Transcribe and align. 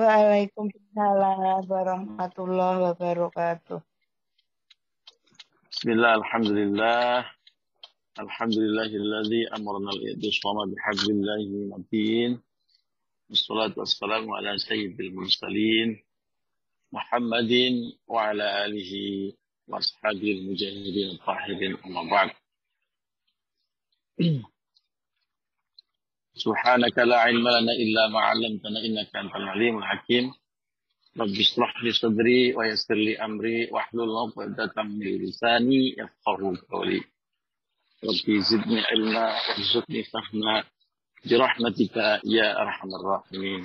Waalaikumsalam 0.00 1.68
warahmatullahi 1.68 2.80
wabarakatuh. 2.88 3.84
Bismillah, 5.68 6.16
alhamdulillah. 6.24 7.28
Alhamdulillahilladzi 8.16 9.52
amarna 9.52 9.92
al-i'tisama 9.92 10.72
bihablillahi 10.72 11.68
matin. 11.68 12.40
Wassalatu 13.28 13.84
wassalamu 13.84 14.32
ala 14.40 14.56
sayyidil 14.56 15.12
mursalin. 15.12 16.00
Muhammadin 16.96 17.92
wa 18.08 18.32
ala 18.32 18.64
alihi 18.64 19.36
wa 19.68 19.84
mujahidin 20.48 21.20
tahirin 21.20 21.76
amma 21.84 22.02
ba'd. 22.08 22.30
سبحانك 26.44 26.98
لا 26.98 27.18
علم 27.20 27.48
لنا 27.48 27.72
إلا 27.84 28.08
ما 28.08 28.20
علمتنا 28.20 28.80
إنك 28.86 29.16
أنت 29.16 29.34
العليم 29.36 29.78
الحكيم. 29.78 30.32
رب 31.20 31.36
اشرح 31.44 31.84
لي 31.84 31.92
صدري 31.92 32.54
ويسر 32.56 32.94
لي 32.94 33.24
أمري 33.24 33.68
واحلل 33.70 34.10
عقدة 34.22 34.82
من 34.82 35.00
لساني 35.22 35.96
يفقهوا 35.98 36.56
قولي. 36.72 37.00
ربي 38.04 38.40
زدني 38.50 38.80
علما 38.80 39.24
وارزقني 39.48 40.02
فهما. 40.02 40.64
برحمتك 41.30 41.96
يا 42.24 42.62
أرحم 42.62 42.88
الراحمين. 42.94 43.62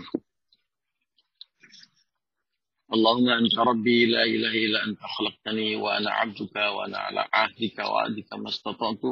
اللهم 2.94 3.30
أنت 3.30 3.58
ربي 3.60 4.06
لا 4.06 4.24
إله 4.24 4.54
إلا 4.66 4.80
أنت 4.84 5.00
خلقتني 5.18 5.76
وأنا 5.76 6.12
عبدك 6.12 6.56
وأنا 6.56 6.98
على 6.98 7.28
عهدك 7.34 7.80
وعهدك 7.80 8.34
ما 8.34 8.50
استطعت. 8.50 9.04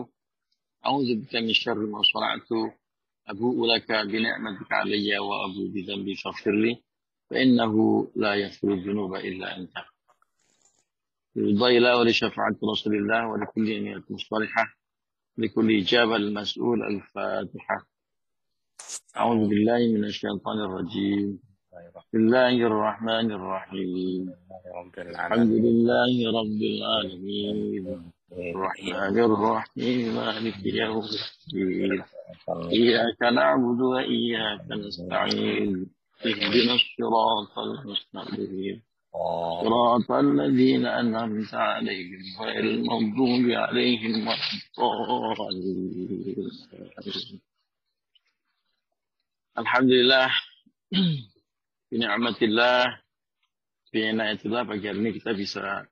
أعوذ 0.85 1.09
بك 1.21 1.35
من 1.35 1.54
شر 1.54 1.80
ما 1.93 2.02
صنعت. 2.13 2.49
أبوء 3.27 3.68
لك 3.76 3.91
بنعمتك 3.91 4.72
علي 4.72 5.20
وأبوء 5.20 5.68
بذنبي 5.73 6.16
فاغفر 6.16 6.52
لي 6.52 6.84
فإنه 7.30 7.73
لا 8.16 8.34
يغفر 8.36 8.73
الذنوب 8.73 9.16
إلا 9.16 9.58
أنت. 9.58 9.72
رضا 11.38 11.68
الله 11.70 11.98
ولشفاعة 11.99 12.55
رسول 12.71 12.96
الله 12.96 13.27
ولكل 13.27 13.77
أميرة 13.77 14.04
مصطلحة 14.10 14.66
لكل 15.38 15.77
إجابة 15.82 16.16
المسؤول 16.16 16.84
الفاتحة. 16.84 17.88
أعوذ 19.18 19.48
بالله 19.49 19.77
من 19.98 20.04
الشيطان 20.05 20.60
الرجيم. 20.60 21.40
بسم 21.96 22.18
الله 22.18 22.55
الرحمن 22.70 23.32
الرحيم. 23.32 24.34
الحمد 24.98 25.54
لله 25.66 26.13
رب 26.40 26.62
العالمين. 26.74 27.85
الرحمن 28.37 29.20
الرحيم 29.20 30.15
مالك 30.15 30.65
يوم 30.65 31.05
الدين. 31.05 32.03
إياك 32.71 33.21
نعبد 33.21 33.81
وإياك 33.81 34.71
نستعين. 34.71 35.89
اهدنا 36.26 36.73
الصراط 36.73 37.59
المستقيم. 37.59 38.81
صراط 39.63 40.11
الذين 40.11 40.85
أنعمت 40.85 41.54
عليهم 41.54 42.21
غير 42.41 42.63
المغضوب 42.63 43.45
عليهم 43.49 44.27
ولا 44.27 44.35
الضالين. 45.37 46.51
Alhamdulillah 49.54 50.34
Bini'amatillah 51.93 52.89
Bini'amatillah 53.93 54.65
pagi 54.65 54.89
hari 54.89 54.98
ini 54.98 55.13
kita 55.13 55.37
bisa 55.37 55.85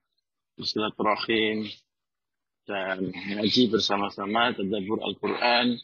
Dan 2.62 3.10
ngaji 3.10 3.74
bersama-sama 3.74 4.54
Tadabur 4.54 5.02
Al-Quran. 5.02 5.82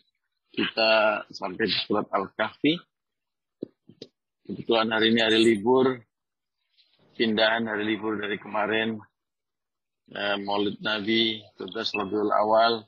Kita 0.54 1.24
sampai 1.34 1.66
di 1.66 1.78
surat 1.86 2.06
Al-Kahfi. 2.14 2.78
Kebetulan 4.46 4.94
hari 4.94 5.10
ini 5.10 5.20
hari 5.26 5.40
libur. 5.42 5.98
Pindahan 7.18 7.66
hari 7.66 7.84
libur 7.84 8.22
dari 8.22 8.38
kemarin. 8.38 9.02
Eh, 10.14 10.38
Maulid 10.40 10.78
Nabi 10.80 11.42
12 11.58 11.98
Rabiul 11.98 12.32
Awal. 12.32 12.86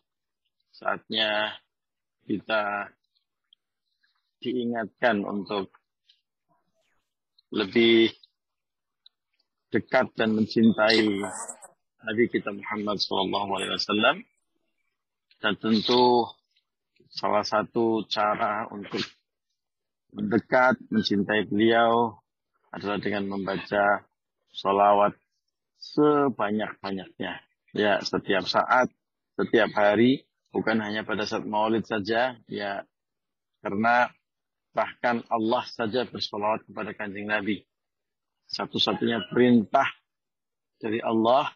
Saatnya 0.69 1.57
kita 2.29 2.93
diingatkan 4.39 5.25
untuk 5.25 5.73
lebih 7.49 8.13
dekat 9.73 10.13
dan 10.13 10.37
mencintai 10.37 11.25
Nabi 11.99 12.31
kita 12.31 12.55
Muhammad 12.55 12.97
SAW 12.99 14.23
dan 15.39 15.53
tentu 15.59 16.27
salah 17.11 17.43
satu 17.43 18.07
cara 18.07 18.67
untuk 18.71 19.03
mendekat 20.15 20.79
mencintai 20.91 21.47
beliau 21.47 22.15
adalah 22.71 22.99
dengan 22.99 23.27
membaca 23.27 24.03
sholawat 24.51 25.15
sebanyak-banyaknya. 25.79 27.39
Ya 27.75 28.01
setiap 28.01 28.47
saat 28.49 28.89
setiap 29.37 29.71
hari 29.75 30.25
bukan 30.51 30.81
hanya 30.81 31.05
pada 31.05 31.23
saat 31.27 31.45
maulid 31.45 31.85
saja 31.85 32.35
ya. 32.47 32.83
Karena 33.59 34.07
Bahkan 34.69 35.27
Allah 35.33 35.65
saja 35.65 36.05
bersolawat 36.05 36.65
kepada 36.69 36.93
kanjeng 36.93 37.25
Nabi. 37.25 37.65
Satu-satunya 38.49 39.29
perintah 39.29 39.85
dari 40.79 41.01
Allah 41.01 41.49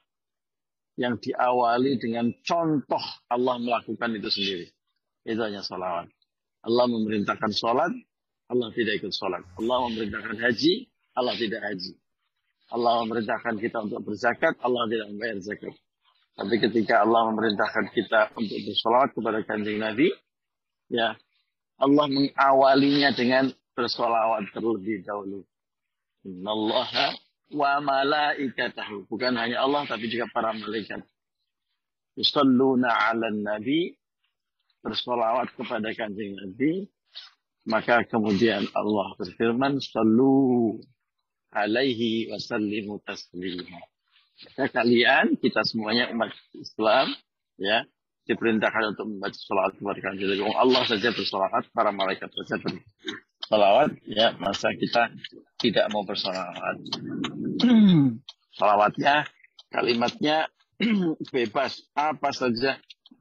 yang 1.00 1.18
diawali 1.18 1.98
dengan 1.98 2.30
contoh 2.46 3.02
Allah 3.30 3.56
melakukan 3.58 4.10
itu 4.14 4.30
sendiri. 4.30 4.68
Itu 5.26 5.42
hanya 5.42 5.66
solawat. 5.66 6.10
Allah 6.64 6.86
memerintahkan 6.88 7.52
sholat, 7.52 7.92
Allah 8.48 8.70
tidak 8.72 9.04
ikut 9.04 9.12
sholat. 9.12 9.44
Allah 9.60 9.78
memerintahkan 9.90 10.38
haji, 10.40 10.74
Allah 11.18 11.36
tidak 11.36 11.62
haji. 11.64 11.94
Allah 12.72 12.94
memerintahkan 13.06 13.56
kita 13.60 13.78
untuk 13.84 14.02
berzakat, 14.08 14.56
Allah 14.64 14.84
tidak 14.88 15.08
membayar 15.12 15.38
zakat. 15.44 15.76
Tapi 16.34 16.56
ketika 16.58 17.06
Allah 17.06 17.30
memerintahkan 17.30 17.94
kita 17.94 18.34
untuk 18.34 18.58
bersolawat 18.66 19.10
kepada 19.14 19.40
kanjeng 19.46 19.78
Nabi, 19.78 20.10
ya 20.90 21.14
Allah 21.78 22.06
mengawalinya 22.10 23.14
dengan 23.14 23.54
bersolawat 23.78 24.50
terlebih 24.54 25.06
dahulu. 25.06 25.46
Innallaha 26.26 27.14
wa 27.54 27.80
malaikatahu. 27.80 29.08
Bukan 29.08 29.38
hanya 29.38 29.62
Allah, 29.62 29.86
tapi 29.86 30.10
juga 30.10 30.28
para 30.34 30.52
malaikat. 30.52 31.06
Yusalluna 32.18 32.90
ala 32.90 33.30
nabi. 33.30 33.94
Bersolawat 34.84 35.56
kepada 35.56 35.96
kanjeng 35.96 36.36
Nabi. 36.36 36.92
Maka 37.64 38.04
kemudian 38.04 38.68
Allah 38.76 39.16
berfirman, 39.16 39.80
Sallu 39.80 40.84
alaihi 41.56 42.28
wasallimu 42.28 43.00
taslima. 43.08 43.80
Maka 44.44 44.84
kalian, 44.84 45.40
kita 45.40 45.64
semuanya 45.64 46.12
umat 46.12 46.36
Islam, 46.60 47.16
ya 47.56 47.88
diperintahkan 48.28 48.96
untuk 48.96 49.08
membaca 49.08 49.40
salawat 49.40 49.80
kepada 49.80 50.00
kanjeng 50.04 50.28
Nabi. 50.36 50.52
Allah 50.52 50.84
saja 50.84 51.10
bersalawat, 51.16 51.64
para 51.72 51.96
malaikat 51.96 52.28
saja 52.28 52.60
bersalawat, 53.44 53.92
ya 54.08 54.32
masa 54.40 54.72
kita 54.72 55.12
tidak 55.60 55.86
mau 55.92 56.08
bersalawat. 56.08 56.80
Salawatnya, 58.56 59.28
kalimatnya 59.68 60.48
bebas, 61.36 61.84
apa 61.92 62.32
saja 62.32 62.80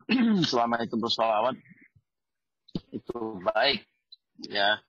selama 0.50 0.78
itu 0.86 0.94
bersalawat 0.94 1.58
itu 2.94 3.18
baik, 3.52 3.84
ya 4.48 4.80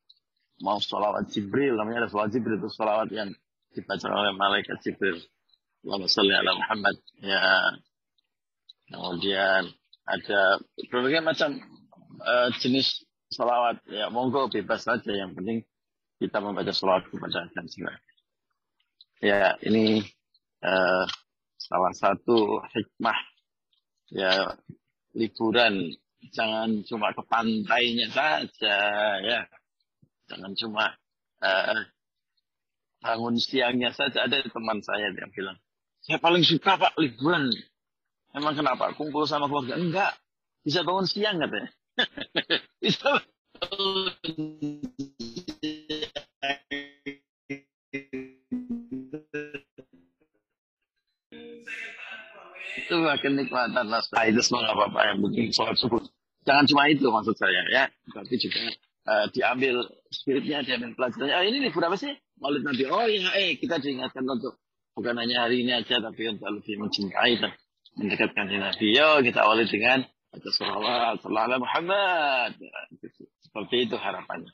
mau 0.63 0.79
salawat 0.79 1.27
Jibril, 1.33 1.75
namanya 1.75 2.05
ada 2.05 2.09
salawat 2.13 2.31
Jibril 2.31 2.61
itu 2.61 2.69
salawat 2.71 3.09
yang 3.11 3.33
dibaca 3.73 4.07
oleh 4.07 4.31
malaikat 4.37 4.77
Jibril. 4.85 5.19
Allahumma 5.83 6.07
salli 6.07 6.31
ala 6.31 6.55
Muhammad. 6.55 6.95
Ya, 7.19 7.43
kemudian 8.87 9.67
ada 10.07 10.41
berbagai 10.87 11.19
macam 11.19 11.59
uh, 12.23 12.47
jenis 12.63 13.03
salawat. 13.33 13.81
Ya, 13.89 14.07
monggo 14.13 14.47
bebas 14.47 14.85
saja. 14.85 15.11
Yang 15.11 15.31
penting 15.35 15.57
kita 16.21 16.37
membaca 16.39 16.71
salawat 16.71 17.09
kepada 17.09 17.49
Kanjeng 17.51 17.89
Ya, 19.23 19.55
ini 19.65 20.03
uh, 20.61 21.05
salah 21.57 21.93
satu 21.95 22.61
hikmah 22.69 23.19
ya 24.11 24.53
liburan 25.15 25.95
jangan 26.35 26.83
cuma 26.85 27.15
ke 27.15 27.23
pantainya 27.25 28.11
saja 28.11 28.77
ya 29.23 29.47
jangan 30.27 30.51
cuma 30.59 30.91
uh, 31.39 31.81
bangun 32.99 33.39
siangnya 33.39 33.95
saja 33.95 34.27
ada 34.27 34.43
teman 34.43 34.83
saya 34.83 35.15
yang 35.15 35.31
bilang 35.31 35.57
saya 36.03 36.19
paling 36.19 36.43
suka 36.43 36.75
pak 36.77 36.93
liburan 36.99 37.47
Emang 38.33 38.57
kenapa? 38.57 38.97
Kumpul 38.97 39.29
sama 39.29 39.45
keluarga? 39.45 39.77
Enggak. 39.77 40.11
Bisa 40.65 40.81
bangun 40.81 41.05
siang 41.05 41.37
katanya. 41.37 41.69
Bisa 42.81 43.21
itu 52.83 52.95
kenikmatan 53.23 53.85
lah. 53.89 54.01
Nah, 54.03 54.23
itu 54.29 54.41
semua 54.45 54.69
apa-apa 54.69 54.99
yang 55.13 55.17
penting 55.23 55.49
sholat 55.49 55.77
subuh. 55.79 56.01
Jangan 56.43 56.67
cuma 56.67 56.91
itu 56.91 57.07
maksud 57.07 57.35
saya 57.39 57.63
ya, 57.71 57.83
tapi 58.11 58.35
juga 58.35 58.61
uh, 59.07 59.25
diambil 59.31 59.87
spiritnya, 60.11 60.59
diambil 60.61 60.91
pelajarannya. 60.99 61.35
Ah, 61.39 61.43
ini 61.47 61.57
nih 61.63 61.71
berapa 61.71 61.95
sih? 61.95 62.11
maulid 62.43 62.63
Nabi. 62.67 62.83
Oh 62.91 63.07
iya, 63.07 63.31
eh 63.39 63.55
kita 63.55 63.79
diingatkan 63.79 64.27
untuk 64.27 64.59
bukan 64.91 65.15
hanya 65.15 65.47
hari 65.47 65.63
ini 65.63 65.71
aja, 65.71 66.03
tapi 66.03 66.27
untuk 66.27 66.43
lebih 66.51 66.75
mencintai 66.83 67.39
dan 67.39 67.55
mendekatkan 67.95 68.51
Nabi. 68.51 68.91
Yo 68.91 69.23
kita 69.23 69.47
awali 69.47 69.63
dengan 69.63 70.03
baca 70.33 70.49
salawat 70.51 71.23
sallallahu 71.23 71.63
Muhammad. 71.63 72.51
Seperti 73.53 73.85
itu 73.85 73.93
harapannya. 74.01 74.49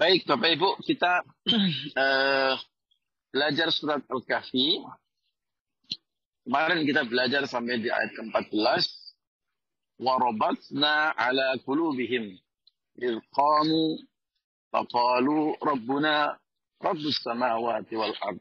Baik, 0.00 0.24
Bapak 0.24 0.48
Ibu, 0.56 0.80
kita 0.80 1.20
uh, 1.20 2.56
belajar 3.36 3.68
surat 3.68 4.00
Al-Kahfi. 4.08 4.80
Kemarin 6.48 6.88
kita 6.88 7.04
belajar 7.04 7.44
sampai 7.44 7.84
di 7.84 7.92
ayat 7.92 8.16
ke-14. 8.16 8.88
Warabatna 10.00 11.12
ala 11.12 11.60
kulubihim. 11.68 12.32
Ilqamu 12.96 14.00
faqalu 14.72 15.60
rabbuna 15.60 16.32
rabbus 16.80 17.20
samawati 17.20 17.92
wal 17.92 18.16
ard. 18.24 18.40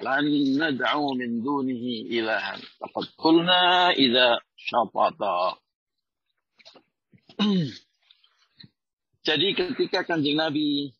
Lan 0.00 0.24
nad'u 0.56 1.12
min 1.20 1.44
dunihi 1.44 2.16
ilahan. 2.16 2.64
Laqad 2.80 3.04
qulna 3.20 3.92
idza 3.92 4.40
syatata. 4.56 5.60
Jadi 9.26 9.54
ketika 9.54 10.02
kanjeng 10.02 10.38
Nabi 10.38 10.90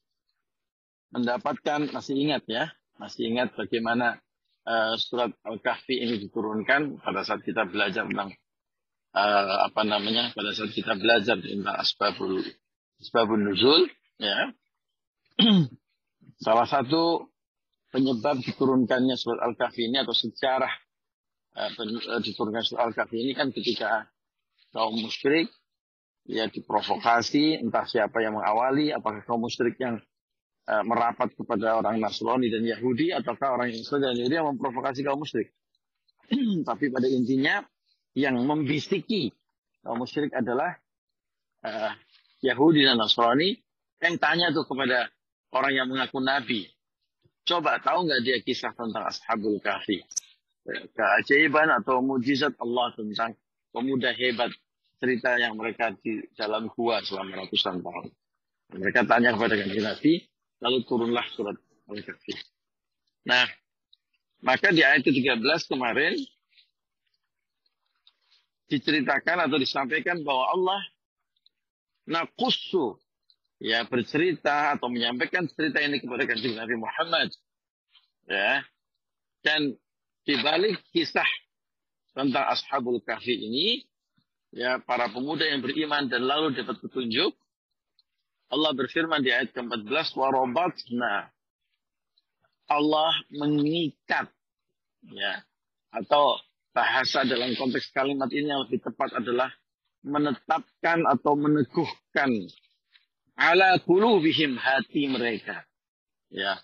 mendapatkan, 1.11 1.91
masih 1.91 2.15
ingat 2.17 2.47
ya, 2.47 2.71
masih 2.97 3.35
ingat 3.35 3.53
bagaimana 3.59 4.23
uh, 4.67 4.94
surat 4.97 5.35
Al-Kahfi 5.43 5.99
ini 5.99 6.23
diturunkan 6.23 7.03
pada 7.03 7.27
saat 7.27 7.43
kita 7.43 7.67
belajar 7.67 8.06
tentang 8.06 8.31
uh, 9.15 9.56
apa 9.67 9.83
namanya, 9.83 10.31
pada 10.33 10.55
saat 10.55 10.71
kita 10.71 10.94
belajar 10.94 11.39
tentang 11.43 11.77
asbabul, 11.77 12.41
asbabul 13.03 13.43
nuzul, 13.43 13.91
ya. 14.23 14.55
Salah 16.44 16.67
satu 16.67 17.27
penyebab 17.93 18.41
diturunkannya 18.41 19.19
surat 19.19 19.43
Al-Kahfi 19.50 19.91
ini 19.91 20.00
atau 20.00 20.15
sejarah 20.15 20.73
uh, 21.59 21.71
diturunkan 22.23 22.62
surat 22.65 22.91
Al-Kahfi 22.91 23.19
ini 23.19 23.33
kan 23.35 23.50
ketika 23.50 24.06
kaum 24.73 24.97
musyrik 24.97 25.53
ya 26.27 26.47
diprovokasi 26.47 27.59
entah 27.59 27.87
siapa 27.87 28.23
yang 28.23 28.39
mengawali 28.39 28.95
apakah 28.95 29.23
kaum 29.27 29.43
musyrik 29.43 29.75
yang 29.83 29.99
uh, 30.71 30.83
merapat 30.87 31.35
kepada 31.35 31.83
orang 31.83 31.99
Nasrani 31.99 32.49
dan 32.49 32.63
Yahudi 32.63 33.11
ataukah 33.11 33.59
orang 33.59 33.75
Islam 33.75 34.01
dan 34.07 34.15
Yahudi 34.19 34.35
yang 34.39 34.49
memprovokasi 34.55 35.03
kaum 35.03 35.23
musyrik. 35.23 35.51
Tapi 36.69 36.85
pada 36.89 37.09
intinya 37.11 37.63
yang 38.15 38.39
membisiki 38.39 39.35
kaum 39.83 39.99
musyrik 39.99 40.31
adalah 40.31 40.79
uh, 41.67 41.93
Yahudi 42.43 42.87
dan 42.87 43.03
Nasrani 43.03 43.59
yang 44.03 44.19
tanya 44.19 44.55
tuh 44.55 44.67
kepada 44.67 45.11
orang 45.55 45.73
yang 45.75 45.87
mengaku 45.91 46.19
nabi 46.23 46.71
coba 47.43 47.83
tahu 47.83 48.07
nggak 48.07 48.23
dia 48.23 48.39
kisah 48.43 48.73
tentang 48.75 49.07
Ashabul 49.07 49.59
Kahfi? 49.59 50.03
Keajaiban 50.95 51.75
atau 51.75 51.99
mujizat 51.99 52.55
Allah 52.63 52.95
tentang 52.95 53.35
pemuda 53.75 54.15
hebat 54.15 54.55
cerita 55.03 55.35
yang 55.35 55.59
mereka 55.59 55.91
di 55.99 56.23
dalam 56.39 56.71
gua 56.71 57.03
selama 57.03 57.43
ratusan 57.43 57.83
tahun. 57.83 58.07
Mereka 58.79 59.03
tanya 59.11 59.35
kepada 59.35 59.59
kanjeng 59.59 59.83
Nabi, 59.83 60.23
lalu 60.63 60.79
turunlah 60.87 61.27
surat 61.35 61.59
Al-Kahfi. 61.91 62.39
Nah, 63.27 63.45
maka 64.47 64.71
di 64.71 64.87
ayat 64.87 65.03
ke-13 65.03 65.43
kemarin 65.67 66.15
diceritakan 68.71 69.51
atau 69.51 69.59
disampaikan 69.59 70.23
bahwa 70.23 70.49
Allah 70.55 70.81
nakusu 72.07 72.97
ya 73.63 73.85
bercerita 73.87 74.75
atau 74.75 74.91
menyampaikan 74.91 75.47
cerita 75.47 75.79
ini 75.79 76.01
kepada 76.03 76.27
kanjeng 76.27 76.57
Nabi 76.59 76.75
Muhammad 76.81 77.29
ya 78.27 78.65
dan 79.45 79.77
dibalik 80.27 80.79
kisah 80.91 81.29
tentang 82.17 82.49
Ashabul 82.49 82.99
Kahfi 83.05 83.39
ini 83.39 83.87
ya 84.53 84.79
para 84.85 85.09
pemuda 85.09 85.49
yang 85.49 85.65
beriman 85.65 86.07
dan 86.07 86.23
lalu 86.29 86.55
dapat 86.55 86.79
petunjuk. 86.85 87.33
Allah 88.53 88.77
berfirman 88.77 89.25
di 89.25 89.33
ayat 89.33 89.57
ke-14 89.57 90.13
warobatna. 90.13 91.33
Allah 92.69 93.13
mengikat 93.33 94.29
ya 95.09 95.41
atau 95.93 96.37
bahasa 96.73 97.25
dalam 97.25 97.53
konteks 97.57 97.93
kalimat 97.93 98.29
ini 98.33 98.49
yang 98.49 98.65
lebih 98.65 98.81
tepat 98.81 99.13
adalah 99.17 99.53
menetapkan 100.05 101.05
atau 101.09 101.37
meneguhkan 101.37 102.31
ala 103.37 103.81
kulubihim 103.85 104.57
hati 104.61 105.09
mereka. 105.09 105.65
Ya. 106.33 106.61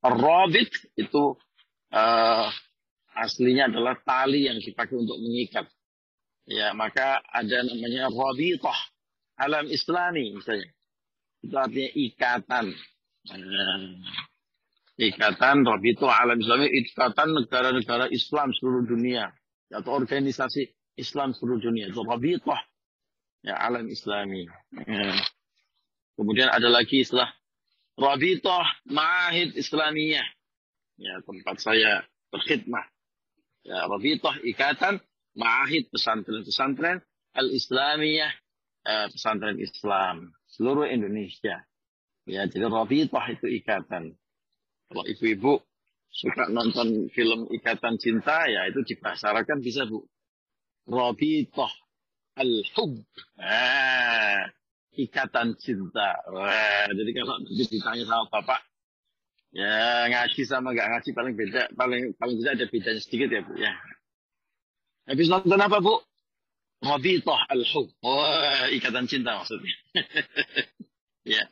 Rabit 0.00 0.72
itu 0.96 1.36
uh, 1.92 2.48
aslinya 3.12 3.68
adalah 3.68 4.00
tali 4.00 4.48
yang 4.48 4.56
dipakai 4.56 4.96
untuk 4.96 5.20
mengikat 5.20 5.68
ya 6.46 6.72
maka 6.72 7.20
ada 7.32 7.64
namanya 7.66 8.08
rabitah 8.08 8.78
alam 9.40 9.66
islami 9.72 10.36
misalnya. 10.36 10.68
Itu 11.40 11.56
artinya 11.56 11.90
ikatan. 11.96 12.66
Nah, 13.32 13.80
ikatan 15.00 15.56
rabitah 15.64 16.12
alam 16.12 16.36
islami, 16.36 16.68
ikatan 16.68 17.28
negara-negara 17.32 18.12
Islam 18.12 18.52
seluruh 18.52 18.84
dunia. 18.84 19.32
Atau 19.72 19.96
organisasi 19.96 20.68
Islam 21.00 21.32
seluruh 21.32 21.64
dunia. 21.64 21.88
Itu 21.88 22.04
rabitah 22.04 22.60
ya, 23.40 23.56
alam 23.56 23.88
islami. 23.88 24.44
Ya. 24.84 25.16
Kemudian 26.20 26.52
ada 26.52 26.68
lagi 26.68 27.00
istilah 27.00 27.32
rabitah 27.96 28.68
ma'ahid 28.92 29.56
islamiyah. 29.56 30.26
Ya, 31.00 31.16
tempat 31.24 31.56
saya 31.64 32.04
berkhidmah. 32.28 32.84
Ya, 33.64 33.88
rabitah 33.88 34.36
ikatan 34.44 35.00
ma'ahid 35.36 35.90
pesantren-pesantren 35.92 37.02
al-islamiyah 37.36 38.32
eh, 38.86 39.06
pesantren 39.12 39.58
Islam 39.60 40.34
seluruh 40.50 40.88
Indonesia. 40.88 41.62
Ya, 42.28 42.46
jadi 42.46 42.70
Rabitah 42.70 43.26
itu 43.32 43.46
ikatan. 43.48 44.14
Kalau 44.90 45.04
ibu-ibu 45.06 45.62
suka 46.10 46.50
nonton 46.50 47.06
film 47.14 47.46
Ikatan 47.50 47.96
Cinta, 48.02 48.46
ya 48.50 48.66
itu 48.66 48.82
dibahasarakan 48.82 49.62
bisa 49.62 49.86
Bu. 49.86 50.02
Rabitah 50.90 51.70
al-hub. 52.38 53.02
Ah, 53.38 54.50
ikatan 54.94 55.56
cinta. 55.60 56.18
Wah, 56.30 56.88
jadi 56.90 57.10
kalau 57.14 57.34
ditanya 57.46 58.04
sama 58.06 58.24
Bapak, 58.28 58.60
ya 59.54 60.06
ngaji 60.10 60.42
sama 60.46 60.74
nggak 60.74 60.88
ngaji 60.88 61.10
paling 61.14 61.34
beda, 61.34 61.62
paling 61.74 62.02
paling 62.18 62.36
tidak 62.42 62.52
ada 62.58 62.66
bedanya 62.70 63.00
sedikit 63.00 63.28
ya 63.30 63.40
Bu 63.46 63.54
ya. 63.58 63.72
Habis 65.10 65.26
nonton 65.26 65.58
apa, 65.58 65.82
Bu? 65.82 65.98
Rabitah 66.86 67.50
al-hub. 67.50 67.90
Oh, 68.06 68.70
ikatan 68.70 69.10
cinta 69.10 69.42
maksudnya. 69.42 69.74
ya. 71.34 71.42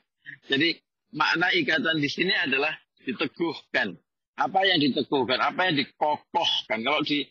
Jadi 0.47 0.79
makna 1.11 1.51
ikatan 1.51 1.99
di 1.99 2.07
sini 2.07 2.31
adalah 2.39 2.71
diteguhkan. 3.03 3.99
Apa 4.39 4.63
yang 4.63 4.79
diteguhkan, 4.79 5.43
apa 5.43 5.69
yang 5.69 5.75
dikokohkan. 5.75 6.87
Kalau 6.87 7.03
di 7.03 7.27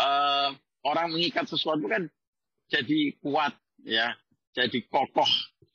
uh, 0.00 0.56
orang 0.88 1.12
mengikat 1.12 1.44
sesuatu 1.44 1.84
kan 1.84 2.08
jadi 2.72 3.12
kuat, 3.20 3.52
ya, 3.84 4.16
jadi 4.56 4.80
kokoh, 4.88 5.28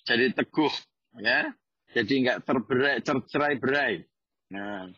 jadi 0.10 0.34
teguh, 0.34 0.74
ya, 1.22 1.54
jadi 1.94 2.14
nggak 2.26 2.40
terberai, 2.50 3.06
tercerai 3.06 3.62
berai. 3.62 3.94
Nah, 4.50 4.90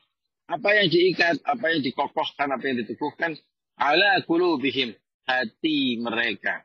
apa 0.47 0.69
yang 0.79 0.87
diikat, 0.87 1.43
apa 1.43 1.65
yang 1.75 1.83
dikokohkan, 1.83 2.47
apa 2.47 2.63
yang 2.63 2.79
diteguhkan 2.79 3.35
ala 3.75 4.24
kulubihim 4.24 4.96
hati 5.27 6.00
mereka. 6.00 6.63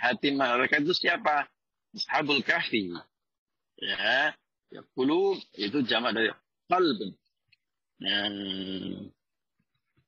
Hati 0.00 0.32
mereka 0.32 0.80
itu 0.80 0.96
siapa? 0.96 1.46
Ashabul 1.92 2.40
kahfi. 2.44 2.92
Ya, 3.76 4.32
ya 4.72 4.80
kulub 4.96 5.36
itu 5.56 5.84
jamak 5.84 6.16
dari 6.16 6.32
qalb. 6.68 7.00
Ya, 8.00 8.20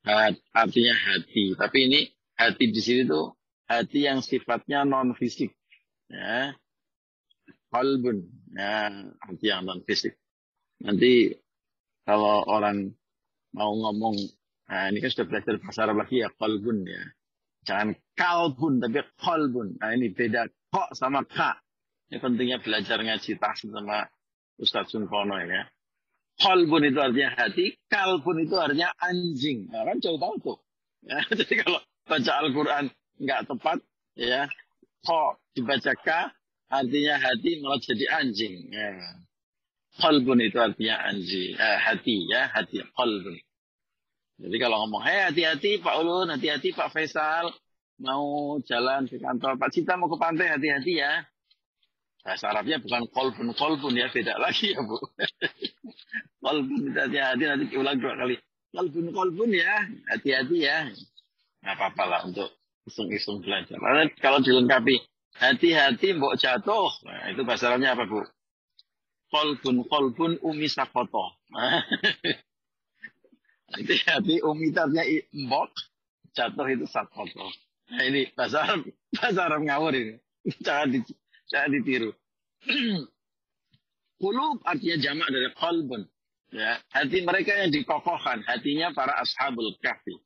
hat, 0.09 0.37
artinya 0.57 0.95
hati. 0.97 1.53
Tapi 1.57 1.79
ini 1.89 2.01
hati 2.37 2.65
di 2.73 2.81
sini 2.81 3.05
tuh 3.05 3.37
hati 3.69 4.09
yang 4.09 4.25
sifatnya 4.25 4.89
non 4.89 5.13
fisik. 5.17 5.53
Ya. 6.09 6.57
Qalbun. 7.69 8.25
Ya, 8.57 8.89
hati 9.21 9.45
yang 9.53 9.69
non 9.69 9.85
fisik. 9.85 10.17
Nanti 10.81 11.37
kalau 12.09 12.45
orang 12.49 12.97
mau 13.53 13.73
ngomong 13.77 14.17
Nah, 14.69 14.93
ini 14.93 15.01
kan 15.01 15.09
sudah 15.09 15.27
belajar 15.27 15.55
bahasa 15.65 15.81
Arab 15.89 15.97
lagi 16.05 16.21
ya, 16.21 16.29
kolbun 16.37 16.85
ya. 16.85 17.03
Jangan 17.65 17.97
kalbun, 18.13 18.85
tapi 18.85 19.01
kolbun. 19.17 19.81
Nah, 19.81 19.97
ini 19.97 20.13
beda 20.13 20.45
kok 20.69 20.93
sama 20.93 21.25
ka. 21.25 21.57
Ini 22.13 22.21
pentingnya 22.21 22.59
belajar 22.61 23.01
ngaji 23.01 23.41
tahsin 23.41 23.73
sama 23.73 24.09
Ustadz 24.61 24.93
Sunkono 24.93 25.41
ya. 25.41 25.69
Kolbun 26.39 26.87
itu 26.87 27.01
artinya 27.01 27.35
hati, 27.35 27.75
kalbun 27.91 28.45
itu 28.45 28.55
artinya 28.55 28.93
anjing. 29.01 29.73
Nah, 29.73 29.89
kan 29.89 29.99
jauh 30.05 30.21
tahu 30.21 30.35
tuh. 30.39 30.59
Ya, 31.03 31.19
jadi 31.39 31.55
kalau 31.65 31.81
baca 32.05 32.33
Al-Quran 32.45 32.85
nggak 33.19 33.41
tepat, 33.51 33.79
ya, 34.15 34.47
kok 35.03 35.43
dibaca 35.57 35.93
ka, 35.99 36.21
artinya 36.69 37.15
hati 37.19 37.51
malah 37.65 37.81
jadi 37.81 38.05
anjing. 38.21 38.55
Ya. 38.71 38.89
Qalbun 39.99 40.39
itu 40.39 40.61
artinya 40.63 41.11
anji, 41.11 41.59
eh, 41.59 41.79
hati 41.83 42.31
ya, 42.31 42.47
hati 42.55 42.87
qalbun. 42.95 43.35
Jadi 44.39 44.57
kalau 44.63 44.87
ngomong, 44.87 45.03
hei 45.03 45.27
hati-hati 45.27 45.83
Pak 45.83 45.99
Ulun, 45.99 46.31
hati-hati 46.31 46.71
Pak 46.71 46.95
Faisal, 46.95 47.51
mau 47.99 48.55
jalan 48.63 49.11
ke 49.11 49.19
kantor, 49.19 49.59
Pak 49.59 49.75
Cita 49.75 49.99
mau 49.99 50.07
ke 50.07 50.15
pantai, 50.15 50.55
hati-hati 50.55 51.03
ya. 51.03 51.27
Bahasa 52.23 52.55
Arabnya 52.55 52.79
bukan 52.79 53.11
kolbun, 53.11 53.51
kolbun 53.59 53.99
ya, 53.99 54.07
beda 54.15 54.39
lagi 54.39 54.79
ya 54.79 54.81
Bu. 54.87 54.95
kolbun 56.45 56.95
hati-hati, 56.95 57.45
nanti 57.51 57.67
diulang 57.67 57.99
dua 57.99 58.15
kali. 58.15 58.39
Kolbun, 58.71 59.11
kolbun 59.11 59.51
ya, 59.51 59.91
hati-hati 60.15 60.57
ya. 60.63 60.87
Nggak 61.67 61.75
apa-apa 61.75 62.05
lah 62.07 62.21
untuk 62.31 62.55
iseng-iseng 62.87 63.43
belajar. 63.43 63.75
Karena 63.75 64.07
kalau 64.23 64.39
dilengkapi, 64.39 65.03
hati-hati 65.35 66.15
mbok 66.15 66.39
jatuh. 66.39 66.95
Nah, 67.11 67.35
itu 67.35 67.43
bahasa 67.43 67.75
Arabnya 67.75 67.99
apa 67.99 68.07
Bu? 68.07 68.23
Kolbun, 69.35 69.83
kolbun 69.91 70.39
umi 70.47 70.71
sakoto. 70.71 71.35
Hati-hati 73.69 74.41
umi 74.41 74.73
tarnya 74.73 75.05
mbok, 75.33 75.73
jatuh 76.33 76.69
itu 76.73 76.87
sakoto. 76.89 77.53
Nah 77.93 78.05
ini 78.05 78.29
bahasa 78.33 78.65
Arab, 78.65 78.89
bahasa 79.17 79.41
Arab 79.45 79.61
ngawur 79.65 79.93
ini. 79.93 80.15
Jangan, 80.65 80.89
di, 80.93 80.99
jangan 81.53 81.71
ditiru. 81.77 82.11
Kulub 84.21 84.65
artinya 84.65 84.97
jamak 84.99 85.29
dari 85.29 85.49
kolbun. 85.55 86.03
Ya, 86.49 86.81
hati 86.97 87.21
mereka 87.29 87.53
yang 87.61 87.69
dikokohkan, 87.69 88.41
hatinya 88.49 88.97
para 88.97 89.21
ashabul 89.21 89.77
kahfi. 89.85 90.17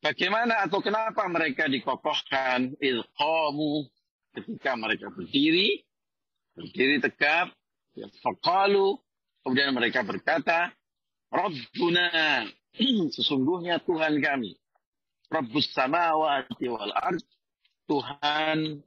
Bagaimana 0.00 0.64
atau 0.64 0.80
kenapa 0.80 1.28
mereka 1.28 1.68
dikokohkan 1.68 2.72
ilqamu 2.80 3.84
ketika 4.32 4.80
mereka 4.80 5.12
berdiri, 5.12 5.84
berdiri 6.56 7.04
tegap, 7.04 7.52
ya, 7.92 8.08
faqalu, 8.24 8.96
kemudian 9.44 9.76
mereka 9.76 10.00
berkata, 10.08 10.72
Rabbuna, 11.30 12.50
sesungguhnya 13.14 13.78
Tuhan 13.86 14.18
kami, 14.18 14.58
Rabbus 15.30 15.70
samawati 15.70 16.66
wal 16.66 16.90
ard, 16.90 17.22
Tuhan 17.86 18.82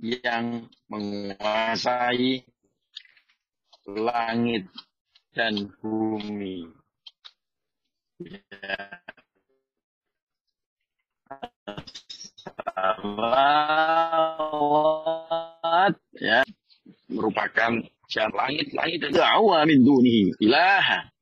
yang 0.00 0.64
menguasai 0.88 2.44
langit 3.84 4.64
dan 5.36 5.68
bumi. 5.84 6.72
Ya. 8.24 9.00
Salawat 12.44 13.54
ya 16.16 16.44
merupakan 17.08 17.72
jalan 18.08 18.32
langit 18.36 18.72
langit 18.72 19.00
dan 19.04 19.12
da'wa 19.12 19.64
min 19.68 19.84
dunihi 19.84 20.36
ilaha. 20.40 21.13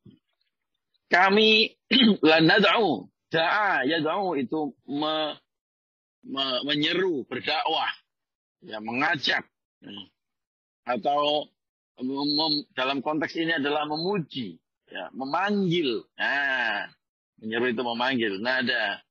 Kami 1.12 1.68
la 2.28 2.40
nad'u 2.40 3.04
da'a 3.28 3.84
yad'u 3.84 4.32
itu 4.40 4.72
me, 4.88 5.36
me, 6.24 6.44
menyeru 6.64 7.28
berdakwah 7.28 7.92
ya 8.64 8.80
mengajak 8.80 9.44
ya. 9.84 9.92
atau 10.88 11.52
mem, 12.00 12.64
dalam 12.72 13.04
konteks 13.04 13.36
ini 13.36 13.60
adalah 13.60 13.84
memuji 13.84 14.56
ya 14.88 15.12
memanggil 15.12 16.06
nah 16.16 16.88
menyeru 17.42 17.76
itu 17.76 17.82
memanggil 17.84 18.32
nada 18.40 19.02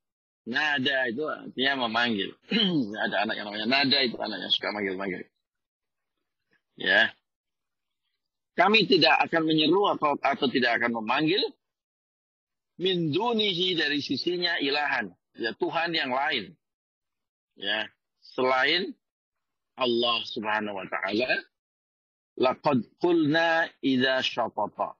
Nada 0.41 1.05
itu 1.05 1.21
artinya 1.29 1.85
memanggil. 1.85 2.33
Ada 3.05 3.29
anak 3.29 3.35
yang 3.37 3.45
namanya 3.45 3.67
nada 3.69 3.97
itu 4.01 4.17
anak 4.17 4.41
yang 4.41 4.49
suka 4.49 4.73
manggil-manggil. 4.73 5.21
Ya. 6.81 7.13
Kami 8.57 8.89
tidak 8.89 9.21
akan 9.29 9.45
menyeru 9.45 9.85
atau, 9.93 10.17
atau 10.17 10.47
tidak 10.49 10.81
akan 10.81 10.97
memanggil 10.97 11.39
min 12.81 13.13
dunihi 13.13 13.77
dari 13.77 14.01
sisinya 14.01 14.57
ilahan. 14.57 15.13
Ya 15.37 15.53
Tuhan 15.55 15.93
yang 15.93 16.09
lain. 16.09 16.57
Ya. 17.55 17.85
Selain 18.33 18.97
Allah 19.77 20.17
subhanahu 20.25 20.81
wa 20.81 20.87
ta'ala. 20.89 21.29
Laqad 22.41 22.81
qulna 22.97 23.69
idha 23.85 24.25
syatata. 24.25 24.97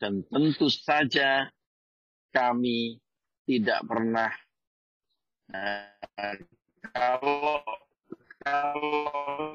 Dan 0.00 0.24
tentu 0.32 0.72
saja 0.72 1.52
kami 2.32 2.96
tidak 3.44 3.84
pernah 3.84 4.32
Nah, 5.50 5.82
kalau 6.94 7.58
kalau 8.46 9.50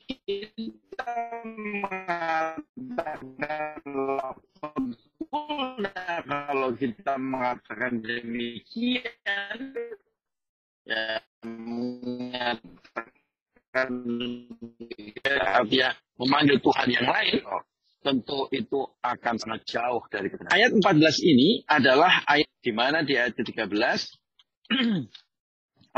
kita 0.00 1.12
mengatakan 1.44 2.64
nah, 5.82 6.22
kalau 6.24 6.74
kita 6.76 7.18
mengatakan 7.18 8.02
demikian 8.02 9.74
ya 10.86 11.20
mengatakan 11.42 12.70
artinya 15.26 15.90
memanggil 16.16 16.58
Tuhan 16.62 16.88
yang 16.88 17.10
lain 17.10 17.42
oh, 17.44 17.60
tentu 18.06 18.46
itu 18.54 18.86
akan 19.02 19.34
sangat 19.34 19.66
jauh 19.66 20.06
dari 20.06 20.30
kebenaran. 20.30 20.54
Ayat 20.54 20.70
14 20.78 20.94
ini 21.26 21.66
adalah 21.66 22.22
ayat 22.30 22.46
di 22.62 22.70
mana 22.70 23.02
di 23.02 23.18
ayat 23.18 23.34
13 23.34 23.66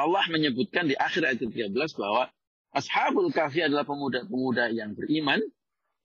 Allah 0.03 0.25
menyebutkan 0.33 0.89
di 0.89 0.97
akhir 0.97 1.21
ayat 1.27 1.45
13 1.45 1.69
bahwa 2.01 2.33
Ashabul 2.73 3.33
Kahfi 3.33 3.65
adalah 3.65 3.85
pemuda-pemuda 3.89 4.69
yang 4.73 4.93
beriman 4.93 5.41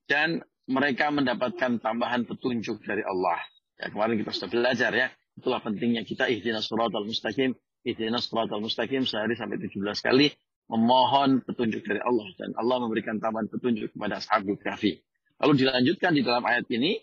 dan 0.08 0.44
mereka 0.70 1.12
mendapatkan 1.12 1.79
tambahan 1.84 2.24
petunjuk 2.24 2.84
dari 2.88 3.03
Allah. 3.03 3.39
Ya, 3.79 3.91
kemarin 3.91 4.20
kita 4.22 4.32
sudah 4.32 4.50
belajar 4.51 4.91
ya. 4.96 5.08
Itulah 5.34 5.60
pentingnya 5.60 6.05
kita 6.05 6.29
ihdinas 6.29 6.70
suratul 6.70 7.10
mustaqim, 7.10 7.58
ihdinas 7.84 8.29
suratul 8.29 8.62
mustaqim 8.63 9.03
sehari 9.03 9.34
sampai 9.34 9.58
17 9.60 9.82
kali 10.00 10.32
memohon 10.72 11.43
petunjuk 11.43 11.84
dari 11.84 12.00
Allah 12.00 12.27
dan 12.39 12.55
Allah 12.55 12.77
memberikan 12.79 13.20
tambahan 13.20 13.51
petunjuk 13.51 13.91
kepada 13.91 14.24
Ashabul 14.24 14.55
Kahfi. 14.62 15.03
Lalu 15.43 15.67
dilanjutkan 15.67 16.15
di 16.15 16.22
dalam 16.24 16.46
ayat 16.48 16.70
ini 16.72 16.96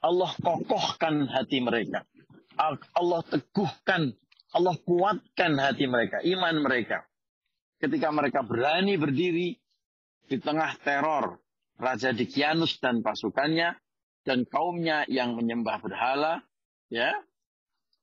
Allah 0.00 0.32
kokohkan 0.40 1.28
hati 1.28 1.60
mereka. 1.60 2.06
Allah 2.96 3.20
teguhkan 3.28 4.16
Allah 4.56 4.72
kuatkan 4.80 5.52
hati 5.60 5.84
mereka, 5.84 6.24
iman 6.24 6.64
mereka. 6.64 7.04
Ketika 7.76 8.08
mereka 8.08 8.40
berani 8.40 8.96
berdiri 8.96 9.52
di 10.24 10.36
tengah 10.40 10.72
teror 10.80 11.36
Raja 11.76 12.16
Dikianus 12.16 12.80
dan 12.80 13.04
pasukannya 13.04 13.76
dan 14.24 14.48
kaumnya 14.48 15.06
yang 15.06 15.36
menyembah 15.36 15.78
berhala, 15.84 16.42
ya, 16.90 17.12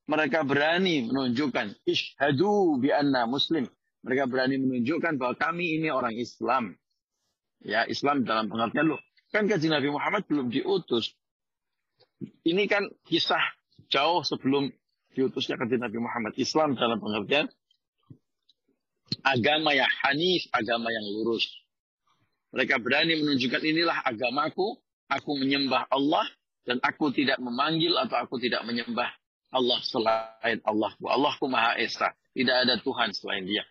mereka 0.08 0.44
berani 0.44 1.08
menunjukkan 1.08 1.84
ishadu 1.88 2.80
bi 2.80 2.94
anna 2.94 3.26
muslim. 3.26 3.68
Mereka 4.04 4.28
berani 4.28 4.60
menunjukkan 4.60 5.16
bahwa 5.16 5.36
kami 5.40 5.80
ini 5.80 5.88
orang 5.88 6.16
Islam. 6.16 6.76
Ya, 7.64 7.88
Islam 7.88 8.28
dalam 8.28 8.52
pengertian 8.52 8.92
loh. 8.92 9.02
Kan 9.32 9.48
kaji 9.48 9.72
Nabi 9.72 9.88
Muhammad 9.88 10.28
belum 10.28 10.52
diutus. 10.52 11.16
Ini 12.44 12.68
kan 12.68 12.92
kisah 13.08 13.42
jauh 13.88 14.28
sebelum 14.28 14.68
diutusnya 15.16 15.56
kanjeng 15.56 15.80
Nabi 15.80 16.04
Muhammad. 16.04 16.36
Islam 16.36 16.76
dalam 16.76 17.00
pengertian 17.00 17.48
agama 19.24 19.72
yang 19.72 19.90
hanif, 20.04 20.52
agama 20.52 20.92
yang 20.92 21.06
lurus. 21.08 21.48
Mereka 22.54 22.78
berani 22.80 23.18
menunjukkan 23.18 23.62
inilah 23.66 24.06
agamaku, 24.06 24.78
aku 25.10 25.32
menyembah 25.42 25.90
Allah 25.90 26.30
dan 26.64 26.78
aku 26.80 27.10
tidak 27.10 27.42
memanggil 27.42 27.98
atau 27.98 28.22
aku 28.22 28.38
tidak 28.38 28.62
menyembah 28.64 29.10
Allah 29.54 29.80
selain 29.86 30.62
Allah. 30.66 30.92
Allahku 31.02 31.46
Maha 31.50 31.78
Esa. 31.82 32.14
Tidak 32.34 32.56
ada 32.66 32.82
Tuhan 32.82 33.14
selain 33.14 33.46
dia. 33.46 33.62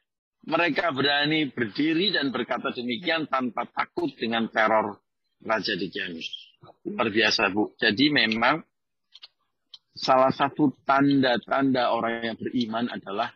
Mereka 0.46 0.90
berani 0.94 1.50
berdiri 1.50 2.14
dan 2.14 2.34
berkata 2.34 2.74
demikian 2.74 3.30
tanpa 3.30 3.66
takut 3.70 4.10
dengan 4.18 4.50
teror 4.50 4.98
Raja 5.42 5.74
Dikianus. 5.74 6.26
Luar 6.86 7.10
biasa 7.10 7.50
Bu. 7.50 7.74
Jadi 7.78 8.10
memang 8.10 8.62
salah 9.94 10.30
satu 10.30 10.74
tanda-tanda 10.86 11.90
orang 11.94 12.34
yang 12.34 12.36
beriman 12.38 12.86
adalah 12.90 13.30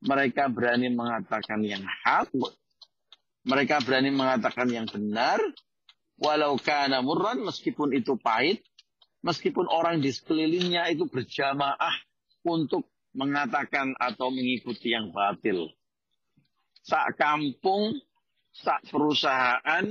mereka 0.00 0.48
berani 0.48 0.88
mengatakan 0.88 1.60
yang 1.60 1.84
hak, 1.84 2.32
mereka 3.46 3.80
berani 3.80 4.12
mengatakan 4.12 4.68
yang 4.68 4.86
benar, 4.88 5.40
walau 6.20 6.60
kana 6.60 7.00
murran 7.00 7.40
meskipun 7.44 7.96
itu 7.96 8.16
pahit, 8.20 8.60
meskipun 9.24 9.68
orang 9.68 10.04
di 10.04 10.12
sekelilingnya 10.12 10.92
itu 10.92 11.08
berjamaah 11.08 11.96
untuk 12.44 12.88
mengatakan 13.16 13.96
atau 13.98 14.30
mengikuti 14.30 14.92
yang 14.92 15.10
batil. 15.10 15.72
Sak 16.84 17.16
kampung, 17.16 17.98
sak 18.52 18.84
perusahaan, 18.88 19.84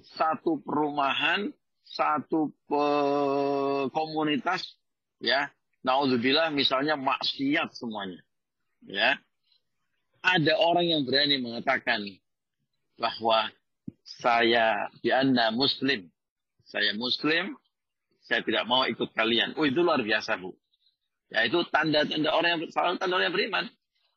satu 0.00 0.60
perumahan, 0.64 1.52
satu 1.84 2.54
komunitas 3.92 4.78
ya 5.20 5.50
Naudzubillah 5.80 6.52
misalnya 6.52 6.96
maksiat 7.00 7.72
semuanya. 7.72 8.20
Ya. 8.84 9.16
Ada 10.20 10.60
orang 10.60 10.84
yang 10.84 11.02
berani 11.08 11.40
mengatakan 11.40 12.04
bahwa 13.00 13.48
saya 14.04 14.92
dianna 15.00 15.50
muslim. 15.56 16.12
Saya 16.68 16.94
muslim, 16.94 17.56
saya 18.22 18.44
tidak 18.46 18.68
mau 18.68 18.86
ikut 18.86 19.10
kalian. 19.16 19.56
Oh 19.58 19.66
itu 19.66 19.80
luar 19.82 20.04
biasa 20.04 20.38
bu. 20.38 20.54
Ya 21.32 21.48
itu 21.48 21.64
tanda-tanda 21.72 22.30
orang 22.30 22.60
yang 22.60 22.62
salah 22.70 22.94
tanda 23.00 23.18
orang 23.18 23.32
yang 23.32 23.36
beriman. 23.36 23.64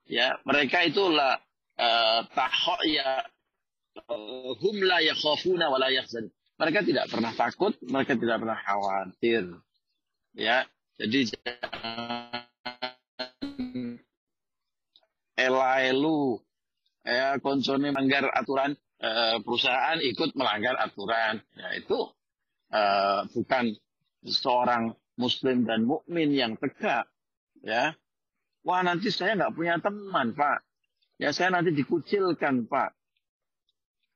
Ya 0.05 0.37
mereka 0.43 0.83
itulah 0.83 1.39
uh, 1.79 2.21
ya 2.85 3.23
uh, 4.11 4.51
hum 4.59 4.75
la 4.83 5.01
yakhafuna 5.01 5.71
wa 5.71 5.79
la 5.79 5.89
yahzan. 5.89 6.29
Mereka 6.61 6.85
tidak 6.85 7.09
pernah 7.09 7.33
takut, 7.33 7.73
mereka 7.81 8.13
tidak 8.13 8.37
pernah 8.37 8.59
khawatir. 8.61 9.57
Ya, 10.37 10.65
jadi 11.01 11.33
elu 15.37 16.41
ya 17.03 17.37
konsumsi 17.43 17.91
melanggar 17.91 18.31
aturan 18.31 18.79
uh, 19.03 19.37
perusahaan 19.43 19.99
ikut 19.99 20.33
melanggar 20.33 20.79
aturan. 20.79 21.43
Ya 21.53 21.69
itu 21.75 22.09
uh, 22.71 23.27
bukan 23.31 23.75
seorang 24.23 24.95
muslim 25.19 25.67
dan 25.67 25.83
mukmin 25.83 26.31
yang 26.33 26.55
tegak 26.57 27.05
ya. 27.61 27.93
Wah 28.63 28.81
nanti 28.81 29.11
saya 29.11 29.35
nggak 29.35 29.53
punya 29.53 29.77
teman 29.83 30.31
pak. 30.33 30.63
Ya 31.19 31.35
saya 31.35 31.51
nanti 31.51 31.75
dikucilkan 31.75 32.65
pak. 32.71 32.95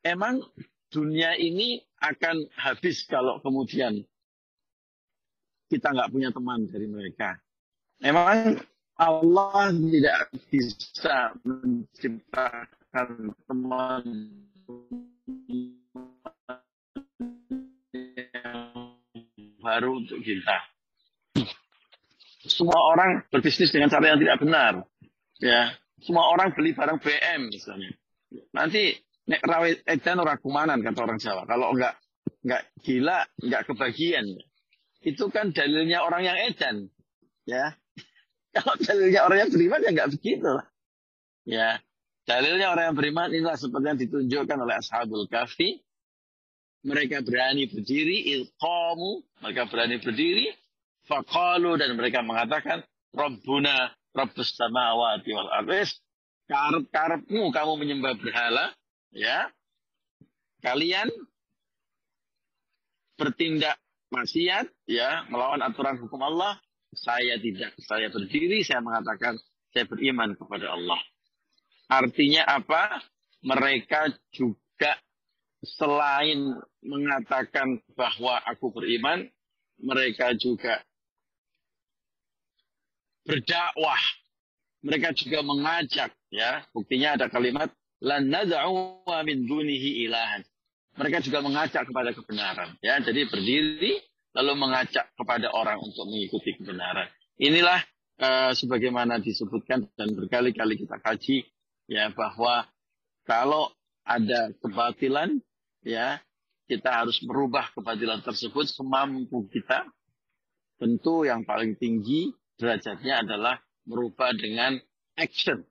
Emang 0.08 0.40
dunia 0.88 1.36
ini 1.36 1.84
akan 2.00 2.48
habis 2.56 3.04
kalau 3.12 3.44
kemudian 3.44 4.08
kita 5.68 5.92
nggak 5.92 6.12
punya 6.16 6.32
teman 6.32 6.72
dari 6.72 6.88
mereka. 6.88 7.36
Emang 8.00 8.56
Allah 8.96 9.68
tidak 9.76 10.32
bisa 10.48 11.36
menciptakan 11.44 12.77
teman 12.92 14.04
baru 19.60 20.00
untuk 20.00 20.24
kita. 20.24 20.58
Semua 22.48 22.80
orang 22.96 23.28
berbisnis 23.28 23.76
dengan 23.76 23.92
cara 23.92 24.16
yang 24.16 24.20
tidak 24.24 24.40
benar. 24.40 24.74
Ya, 25.44 25.76
semua 26.00 26.32
orang 26.32 26.56
beli 26.56 26.72
barang 26.72 27.04
BM 27.04 27.52
misalnya. 27.52 27.92
Nanti 28.56 28.96
nek 29.28 29.44
rawe 29.44 29.70
edan 29.84 30.24
ora 30.24 30.40
kumanan 30.40 30.80
kata 30.80 31.04
orang 31.04 31.20
Jawa. 31.20 31.44
Kalau 31.44 31.76
enggak 31.76 32.00
enggak 32.48 32.64
gila, 32.80 33.28
enggak 33.44 33.62
kebagian. 33.68 34.26
Itu 35.04 35.28
kan 35.28 35.52
dalilnya 35.52 36.08
orang 36.08 36.24
yang 36.24 36.38
edan. 36.40 36.88
Ya. 37.44 37.76
Kalau 38.56 38.80
dalilnya 38.80 39.28
orang 39.28 39.38
yang 39.46 39.52
beriman 39.52 39.84
ya 39.84 39.92
enggak 39.92 40.12
begitu. 40.16 40.52
Ya. 41.44 41.84
Dalilnya 42.28 42.76
orang 42.76 42.92
yang 42.92 42.98
beriman 43.00 43.30
inilah 43.32 43.56
seperti 43.56 43.86
yang 43.88 44.00
ditunjukkan 44.04 44.58
oleh 44.60 44.76
Ashabul 44.76 45.32
Kahfi 45.32 45.80
mereka 46.88 47.20
berani 47.20 47.66
berdiri, 47.68 48.32
ilqamu, 48.38 49.20
mereka 49.44 49.68
berani 49.68 49.98
berdiri, 49.98 50.48
faqalu 51.10 51.76
dan 51.76 51.96
mereka 52.00 52.22
mengatakan, 52.22 52.80
Rabbuna, 53.12 53.92
Rabbus 54.16 54.56
samawati 54.56 55.30
wal 55.36 55.52
ardis, 55.52 56.00
karep-karepmu 56.48 57.50
kamu 57.52 57.74
menyembah 57.76 58.14
berhala, 58.16 58.72
ya. 59.12 59.50
Kalian 60.62 61.12
bertindak 63.20 63.76
maksiat, 64.14 64.70
ya, 64.88 65.26
melawan 65.28 65.60
aturan 65.66 66.00
hukum 66.00 66.24
Allah, 66.24 66.56
saya 66.96 67.36
tidak. 67.42 67.76
Saya 67.84 68.08
berdiri, 68.08 68.64
saya 68.64 68.80
mengatakan, 68.80 69.36
saya 69.76 69.86
beriman 69.90 70.40
kepada 70.40 70.72
Allah. 70.72 71.02
Artinya 71.88 72.44
apa? 72.44 73.00
Mereka 73.44 74.12
juga 74.36 75.00
selain 75.64 76.60
mengatakan 76.84 77.80
bahwa 77.96 78.44
aku 78.44 78.76
beriman, 78.76 79.26
mereka 79.80 80.36
juga 80.36 80.84
berdakwah. 83.24 84.04
Mereka 84.84 85.16
juga 85.16 85.42
mengajak, 85.42 86.12
ya. 86.30 86.64
Buktinya 86.72 87.18
ada 87.18 87.28
kalimat 87.28 87.72
lan 88.04 88.30
min 89.26 89.38
dunihi 89.48 90.06
ilahan. 90.06 90.46
Mereka 90.98 91.22
juga 91.26 91.42
mengajak 91.42 91.88
kepada 91.88 92.14
kebenaran, 92.14 92.78
ya. 92.84 93.00
Jadi 93.02 93.26
berdiri 93.26 93.94
lalu 94.38 94.54
mengajak 94.54 95.10
kepada 95.18 95.50
orang 95.50 95.82
untuk 95.82 96.06
mengikuti 96.06 96.54
kebenaran. 96.54 97.10
Inilah 97.42 97.82
uh, 98.22 98.52
sebagaimana 98.54 99.18
disebutkan 99.18 99.90
dan 99.98 100.14
berkali-kali 100.14 100.78
kita 100.78 100.98
kaji 101.02 101.46
ya 101.88 102.12
bahwa 102.12 102.68
kalau 103.24 103.72
ada 104.08 104.52
kebatilan 104.60 105.40
ya 105.84 106.20
kita 106.68 107.04
harus 107.04 107.20
merubah 107.24 107.72
kebatilan 107.72 108.20
tersebut 108.22 108.68
semampu 108.68 109.48
kita. 109.48 109.88
Tentu 110.78 111.26
yang 111.26 111.42
paling 111.48 111.74
tinggi 111.80 112.30
derajatnya 112.60 113.26
adalah 113.26 113.58
merubah 113.88 114.30
dengan 114.36 114.78
action. 115.18 115.64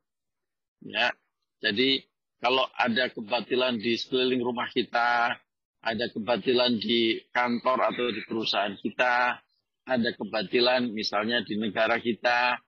Ya. 0.83 1.15
Jadi 1.63 2.03
kalau 2.43 2.67
ada 2.75 3.13
kebatilan 3.13 3.79
di 3.79 3.95
sekeliling 3.95 4.43
rumah 4.43 4.67
kita, 4.73 5.37
ada 5.85 6.07
kebatilan 6.11 6.81
di 6.81 7.23
kantor 7.31 7.95
atau 7.95 8.11
di 8.11 8.25
perusahaan 8.27 8.75
kita, 8.75 9.39
ada 9.87 10.11
kebatilan 10.19 10.91
misalnya 10.91 11.47
di 11.47 11.55
negara 11.55 12.03
kita, 12.03 12.59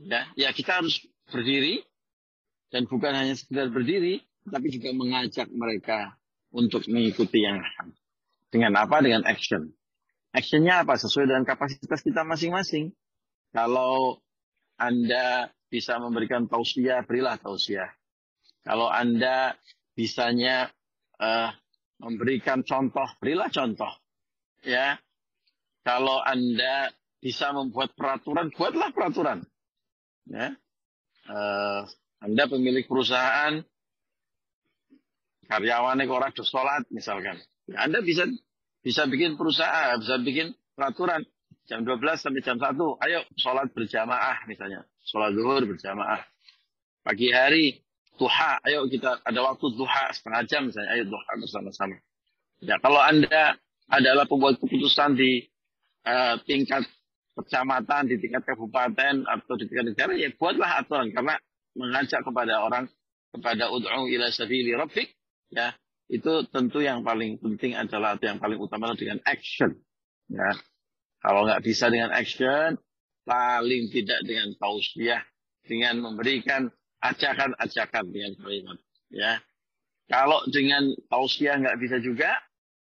ya, 0.00 0.24
ya 0.32 0.48
kita 0.56 0.80
harus 0.80 0.96
berdiri 1.28 1.84
dan 2.72 2.88
bukan 2.88 3.12
hanya 3.12 3.36
sekedar 3.36 3.68
berdiri, 3.68 4.24
tapi 4.48 4.72
juga 4.72 4.96
mengajak 4.96 5.52
mereka 5.52 6.16
untuk 6.48 6.88
mengikuti 6.88 7.44
yang 7.44 7.60
dengan 8.48 8.72
apa? 8.80 9.04
Dengan 9.04 9.28
action. 9.28 9.70
Actionnya 10.32 10.82
apa? 10.82 10.96
Sesuai 10.96 11.28
dengan 11.28 11.44
kapasitas 11.44 12.00
kita 12.00 12.24
masing-masing. 12.24 12.96
Kalau 13.52 14.24
Anda 14.80 15.52
bisa 15.68 16.00
memberikan 16.00 16.48
tausiah, 16.48 17.04
berilah 17.04 17.36
tausiah. 17.36 17.92
Kalau 18.64 18.88
Anda 18.88 19.52
bisanya 19.92 20.72
uh, 21.20 21.52
memberikan 22.00 22.64
contoh, 22.64 23.08
berilah 23.20 23.52
contoh. 23.52 23.92
Ya. 24.64 24.96
Kalau 25.84 26.24
Anda 26.24 26.92
bisa 27.20 27.52
membuat 27.52 27.92
peraturan, 27.92 28.48
buatlah 28.52 28.90
peraturan. 28.96 29.44
Ya. 30.28 30.56
Uh, 31.28 31.84
anda 32.22 32.46
pemilik 32.46 32.86
perusahaan, 32.86 33.66
karyawannya 35.50 36.06
kok 36.06 36.22
rada 36.22 36.42
sholat 36.46 36.82
misalkan. 36.94 37.42
Ya, 37.66 37.82
anda 37.82 37.98
bisa 37.98 38.30
bisa 38.82 39.10
bikin 39.10 39.34
perusahaan, 39.34 39.98
bisa 39.98 40.22
bikin 40.22 40.54
peraturan 40.78 41.26
jam 41.66 41.82
12 41.82 41.98
sampai 42.22 42.42
jam 42.46 42.62
1. 42.62 42.78
Ayo 42.78 43.26
sholat 43.34 43.74
berjamaah 43.74 44.46
misalnya. 44.46 44.86
Sholat 45.02 45.34
zuhur 45.34 45.66
berjamaah. 45.66 46.22
Pagi 47.02 47.34
hari 47.34 47.82
duha, 48.14 48.62
ayo 48.70 48.86
kita 48.86 49.18
ada 49.26 49.40
waktu 49.42 49.66
duha 49.74 50.14
setengah 50.14 50.42
jam 50.46 50.62
misalnya. 50.70 50.90
Ayo 50.94 51.10
duha 51.10 51.32
bersama-sama. 51.42 51.98
Ya, 52.62 52.78
kalau 52.78 53.02
Anda 53.02 53.58
adalah 53.90 54.30
pembuat 54.30 54.62
keputusan 54.62 55.18
di 55.18 55.42
uh, 56.06 56.38
tingkat 56.46 56.86
kecamatan, 57.34 58.06
di 58.06 58.22
tingkat 58.22 58.46
kabupaten 58.46 59.26
atau 59.26 59.58
di 59.58 59.66
tingkat 59.66 59.90
negara, 59.90 60.14
ya 60.14 60.30
buatlah 60.38 60.86
aturan 60.86 61.10
karena 61.10 61.34
mengajak 61.76 62.20
kepada 62.24 62.64
orang 62.64 62.88
kepada 63.32 63.72
ud'u 63.72 64.08
ila 64.12 64.28
sabili 64.28 64.76
rabbik 64.76 65.08
ya 65.48 65.72
itu 66.12 66.44
tentu 66.52 66.84
yang 66.84 67.00
paling 67.00 67.40
penting 67.40 67.72
adalah 67.72 68.20
yang 68.20 68.36
paling 68.36 68.60
utama 68.60 68.92
dengan 68.92 69.16
action 69.24 69.72
ya. 70.28 70.52
Kalau 71.24 71.48
nggak 71.48 71.64
bisa 71.64 71.88
dengan 71.88 72.12
action 72.12 72.76
paling 73.24 73.88
tidak 73.88 74.20
dengan 74.28 74.52
tausiah 74.60 75.24
dengan 75.64 76.04
memberikan 76.04 76.68
ajakan-ajakan 77.00 78.04
dengan 78.12 78.32
kalimat 78.36 78.78
ya. 79.08 79.40
Kalau 80.10 80.44
dengan 80.52 80.92
tausiah 81.08 81.56
nggak 81.56 81.78
bisa 81.80 81.96
juga 82.04 82.36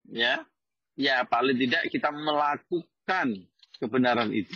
ya 0.06 0.46
ya 0.94 1.26
paling 1.26 1.58
tidak 1.58 1.90
kita 1.90 2.14
melakukan 2.14 3.42
kebenaran 3.82 4.30
itu. 4.30 4.54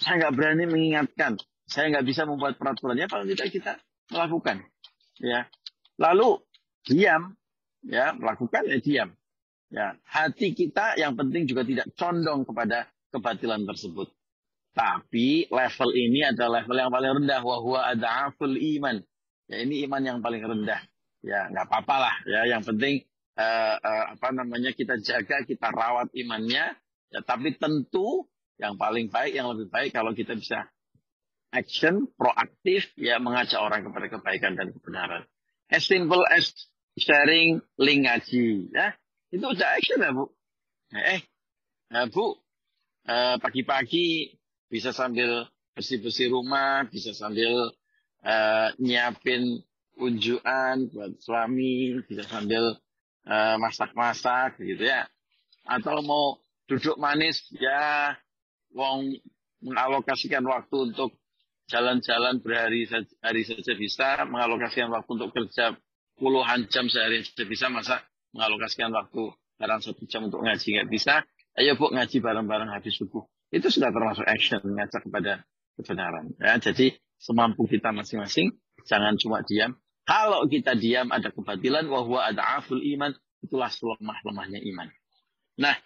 Saya 0.00 0.24
nggak 0.24 0.34
berani 0.40 0.64
mengingatkan 0.64 1.36
saya 1.68 1.92
nggak 1.92 2.06
bisa 2.08 2.24
membuat 2.24 2.56
peraturannya 2.56 3.06
paling 3.06 3.28
tidak 3.36 3.48
kita 3.52 3.72
melakukan 4.08 4.64
ya 5.20 5.44
lalu 6.00 6.40
diam, 6.88 7.36
ya 7.84 8.16
melakukan 8.16 8.64
ya 8.64 8.78
diam. 8.80 9.10
Ya, 9.68 10.00
hati 10.08 10.56
kita 10.56 10.96
yang 10.96 11.12
penting 11.12 11.44
juga 11.44 11.60
tidak 11.60 11.92
condong 11.92 12.48
kepada 12.48 12.88
kebatilan 13.12 13.68
tersebut. 13.68 14.08
Tapi 14.72 15.44
level 15.52 15.90
ini 15.92 16.24
adalah 16.24 16.64
level 16.64 16.78
yang 16.80 16.92
paling 16.94 17.12
rendah. 17.20 17.40
Wahwa 17.44 17.84
ada'aful 17.92 18.56
iman. 18.56 18.96
Ya 19.44 19.56
ini 19.60 19.84
iman 19.84 20.00
yang 20.00 20.18
paling 20.24 20.40
rendah. 20.40 20.80
Ya 21.20 21.52
nggak 21.52 21.68
apa-apa 21.68 21.96
lah. 22.00 22.16
Ya 22.24 22.56
yang 22.56 22.64
penting 22.64 23.04
uh, 23.36 23.76
uh, 23.76 24.04
apa 24.16 24.28
namanya 24.32 24.72
kita 24.72 24.96
jaga, 25.04 25.44
kita 25.44 25.68
rawat 25.68 26.08
imannya. 26.16 26.72
Ya 27.12 27.20
tapi 27.20 27.52
tentu 27.60 28.24
yang 28.56 28.80
paling 28.80 29.12
baik, 29.12 29.36
yang 29.36 29.52
lebih 29.52 29.68
baik 29.68 29.92
kalau 29.92 30.16
kita 30.16 30.32
bisa 30.32 30.64
action 31.52 32.08
proaktif 32.16 32.88
ya 32.96 33.16
mengajak 33.16 33.58
orang 33.58 33.86
kepada 33.88 34.06
kebaikan 34.12 34.52
dan 34.56 34.72
kebenaran. 34.72 35.22
As 35.68 35.84
simple 35.84 36.20
as 36.28 36.52
sharing 36.98 37.60
link 37.78 38.04
ngaji. 38.04 38.68
Ya, 38.74 38.96
itu 39.32 39.44
udah 39.44 39.68
action 39.78 40.02
ya 40.02 40.10
Bu. 40.12 40.24
Eh, 40.92 41.20
eh 41.92 42.06
Bu, 42.10 42.36
eh, 43.08 43.36
pagi-pagi 43.40 44.36
bisa 44.68 44.92
sambil 44.92 45.48
bersih-bersih 45.78 46.34
rumah, 46.34 46.90
bisa 46.90 47.14
sambil 47.14 47.70
uh, 48.26 48.68
nyiapin 48.82 49.62
unjuan 49.94 50.90
buat 50.90 51.14
suami, 51.22 52.02
bisa 52.02 52.26
sambil 52.26 52.74
masak-masak 53.62 54.58
gitu 54.58 54.90
ya. 54.90 55.06
Atau 55.62 56.02
mau 56.02 56.42
duduk 56.66 56.98
manis, 56.98 57.46
ya 57.54 58.18
wong 58.74 59.14
mengalokasikan 59.62 60.42
waktu 60.42 60.90
untuk 60.90 61.14
jalan-jalan 61.68 62.40
berhari 62.40 62.88
hari 63.20 63.42
saja 63.44 63.72
bisa, 63.76 64.24
mengalokasikan 64.24 64.88
waktu 64.88 65.10
untuk 65.20 65.30
kerja 65.36 65.76
puluhan 66.16 66.66
jam 66.72 66.88
sehari 66.88 67.22
saja 67.22 67.44
bisa, 67.44 67.68
masa 67.68 68.02
mengalokasikan 68.32 68.90
waktu 68.90 69.32
dalam 69.60 69.78
satu 69.84 70.02
jam 70.08 70.26
untuk 70.26 70.42
ngaji 70.42 70.80
nggak 70.80 70.88
bisa, 70.88 71.22
ayo 71.60 71.76
bu 71.76 71.92
ngaji 71.92 72.16
bareng-bareng 72.18 72.72
habis 72.72 72.96
subuh. 72.96 73.28
Itu 73.52 73.68
sudah 73.72 73.92
termasuk 73.92 74.24
action 74.24 74.60
mengajak 74.64 75.04
kepada 75.04 75.44
kebenaran. 75.76 76.36
Ya, 76.36 76.60
jadi 76.60 76.96
semampu 77.16 77.64
kita 77.64 77.92
masing-masing, 77.92 78.56
jangan 78.84 79.16
cuma 79.20 79.40
diam. 79.44 79.76
Kalau 80.08 80.48
kita 80.48 80.72
diam 80.72 81.12
ada 81.12 81.28
kebatilan, 81.28 81.84
wahwa 81.88 82.24
ada 82.24 82.60
aful 82.60 82.80
iman, 82.80 83.12
itulah 83.44 83.68
selemah-lemahnya 83.68 84.60
iman. 84.72 84.88
Nah, 85.60 85.76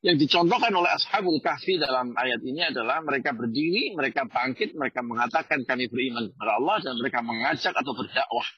yang 0.00 0.16
dicontohkan 0.16 0.72
oleh 0.72 0.88
Ashabul 0.96 1.44
Kahfi 1.44 1.76
dalam 1.76 2.16
ayat 2.16 2.40
ini 2.40 2.64
adalah 2.64 3.04
mereka 3.04 3.36
berdiri, 3.36 3.92
mereka 3.92 4.24
bangkit, 4.24 4.72
mereka 4.72 5.04
mengatakan 5.04 5.60
kami 5.68 5.92
beriman 5.92 6.32
kepada 6.32 6.56
Allah 6.56 6.76
dan 6.80 6.94
mereka 6.96 7.20
mengajak 7.20 7.74
atau 7.76 7.92
berdakwah. 7.92 8.48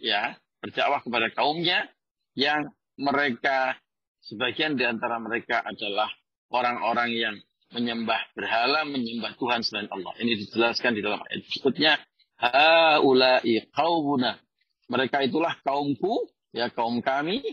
Ya, 0.00 0.40
berdakwah 0.64 1.04
kepada 1.04 1.28
kaumnya 1.36 1.84
yang 2.32 2.72
mereka 2.96 3.76
sebagian 4.24 4.80
di 4.80 4.88
antara 4.88 5.20
mereka 5.20 5.60
adalah 5.60 6.08
orang-orang 6.48 7.12
yang 7.12 7.36
menyembah 7.76 8.32
berhala, 8.32 8.88
menyembah 8.88 9.36
Tuhan 9.36 9.60
selain 9.60 9.88
Allah. 9.92 10.16
Ini 10.16 10.32
dijelaskan 10.48 10.96
di 10.96 11.04
dalam 11.04 11.20
ayat 11.20 11.44
berikutnya. 11.44 11.92
Haulai 12.40 13.68
qaumuna. 13.76 14.40
Mereka 14.88 15.28
itulah 15.28 15.60
kaumku, 15.60 16.24
ya 16.56 16.72
kaum 16.72 17.04
kami, 17.04 17.44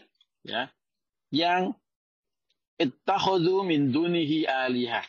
ya, 0.48 0.72
yang 1.30 1.76
ittakhadhu 2.78 3.66
min 3.66 3.90
dunihi 3.90 4.46
alihah. 4.46 5.04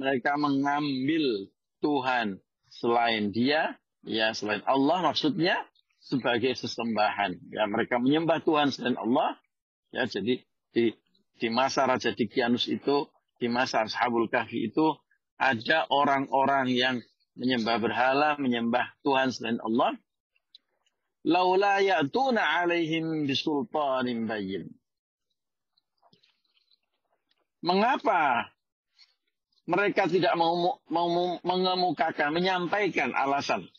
Mereka 0.00 0.40
mengambil 0.40 1.52
Tuhan 1.84 2.40
selain 2.72 3.30
dia, 3.30 3.76
ya 4.02 4.32
selain 4.32 4.64
Allah 4.64 5.04
maksudnya 5.04 5.60
sebagai 6.00 6.56
sesembahan. 6.56 7.36
Ya 7.52 7.68
mereka 7.68 8.00
menyembah 8.00 8.40
Tuhan 8.40 8.72
selain 8.72 8.96
Allah. 8.96 9.36
Ya 9.92 10.08
jadi 10.08 10.40
di 10.72 10.96
di 11.36 11.48
masa 11.52 11.84
Raja 11.84 12.16
Dikianus 12.16 12.66
itu, 12.72 13.12
di 13.36 13.46
masa 13.52 13.84
Ashabul 13.84 14.32
Kahfi 14.32 14.72
itu 14.72 14.96
ada 15.36 15.84
orang-orang 15.92 16.72
yang 16.72 16.96
menyembah 17.36 17.76
berhala, 17.82 18.40
menyembah 18.40 18.96
Tuhan 19.04 19.28
selain 19.34 19.60
Allah. 19.60 19.98
Laula 21.22 21.78
ya'tuna 21.78 22.42
alaihim 22.42 23.30
bisultanin 23.30 24.26
bayyin 24.26 24.66
Mengapa 27.62 28.50
mereka 29.64 30.10
tidak 30.10 30.34
mau, 30.34 30.82
mau 30.90 31.38
mengemukakan, 31.46 32.34
menyampaikan 32.34 33.14
alasan 33.14 33.70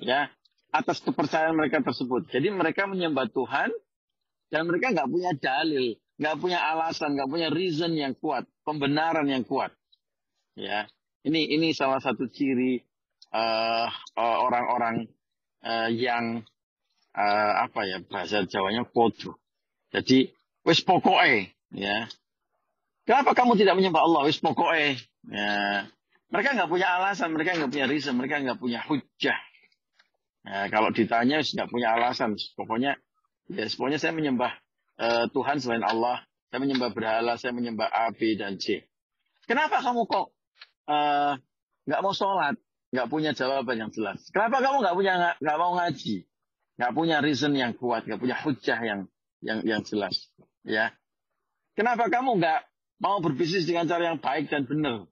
ya 0.00 0.32
atas 0.72 1.00
kepercayaan 1.04 1.56
mereka 1.56 1.84
tersebut. 1.84 2.28
Jadi 2.32 2.48
mereka 2.52 2.88
menyembah 2.88 3.28
Tuhan 3.28 3.70
dan 4.48 4.64
mereka 4.64 4.92
nggak 4.92 5.10
punya 5.12 5.32
dalil, 5.36 5.96
nggak 6.16 6.36
punya 6.40 6.58
alasan, 6.60 7.16
nggak 7.16 7.28
punya 7.28 7.48
reason 7.52 7.92
yang 7.92 8.16
kuat, 8.16 8.48
pembenaran 8.64 9.28
yang 9.28 9.44
kuat. 9.44 9.72
Ya, 10.56 10.88
ini 11.22 11.46
ini 11.52 11.76
salah 11.76 12.00
satu 12.00 12.26
ciri 12.26 12.82
uh, 13.32 13.86
orang-orang 14.16 15.06
uh, 15.62 15.88
yang 15.92 16.42
uh, 17.14 17.52
apa 17.68 17.80
ya 17.84 17.98
bahasa 18.04 18.44
Jawanya 18.48 18.88
kodoh. 18.88 19.36
Jadi 19.92 20.32
wis 20.64 20.80
pokoknya 20.84 21.52
ya 21.72 22.08
Kenapa 23.08 23.32
kamu 23.32 23.56
tidak 23.56 23.80
menyembah 23.80 24.04
Allah? 24.04 24.28
Wis 24.28 24.36
pokoknya. 24.36 25.00
Ya. 25.32 25.88
Mereka 26.28 26.60
nggak 26.60 26.68
punya 26.68 26.92
alasan, 27.00 27.32
mereka 27.32 27.56
nggak 27.56 27.72
punya 27.72 27.88
reason, 27.88 28.12
mereka 28.20 28.36
nggak 28.44 28.60
punya 28.60 28.84
hujah. 28.84 29.38
Ya, 30.44 30.68
kalau 30.68 30.92
ditanya 30.92 31.40
nggak 31.40 31.72
punya 31.72 31.96
alasan, 31.96 32.36
pokoknya 32.52 33.00
ya 33.48 33.64
pokoknya 33.64 33.96
saya 33.96 34.12
menyembah 34.12 34.52
uh, 35.00 35.24
Tuhan 35.32 35.56
selain 35.56 35.80
Allah, 35.88 36.20
saya 36.52 36.60
menyembah 36.60 36.92
berhala, 36.92 37.40
saya 37.40 37.56
menyembah 37.56 37.88
A, 37.88 38.12
B 38.12 38.36
dan 38.36 38.60
C. 38.60 38.84
Kenapa 39.48 39.80
kamu 39.80 40.04
kok 40.04 40.36
eh, 40.92 41.32
nggak 41.88 42.00
uh, 42.00 42.04
mau 42.04 42.12
sholat, 42.12 42.60
nggak 42.92 43.08
punya 43.08 43.32
jawaban 43.32 43.88
yang 43.88 43.92
jelas? 43.92 44.20
Kenapa 44.28 44.60
kamu 44.60 44.84
nggak 44.84 44.96
punya 45.00 45.12
nggak 45.40 45.56
mau 45.56 45.72
ngaji, 45.80 46.28
nggak 46.76 46.92
punya 46.92 47.16
reason 47.24 47.56
yang 47.56 47.72
kuat, 47.72 48.04
nggak 48.04 48.20
punya 48.20 48.36
hujah 48.44 48.78
yang 48.84 49.00
yang 49.40 49.64
yang 49.64 49.80
jelas? 49.80 50.28
Ya, 50.60 50.92
kenapa 51.72 52.12
kamu 52.12 52.36
nggak 52.36 52.67
mau 52.98 53.22
berbisnis 53.22 53.66
dengan 53.66 53.86
cara 53.86 54.14
yang 54.14 54.18
baik 54.18 54.50
dan 54.50 54.66
benar. 54.66 55.06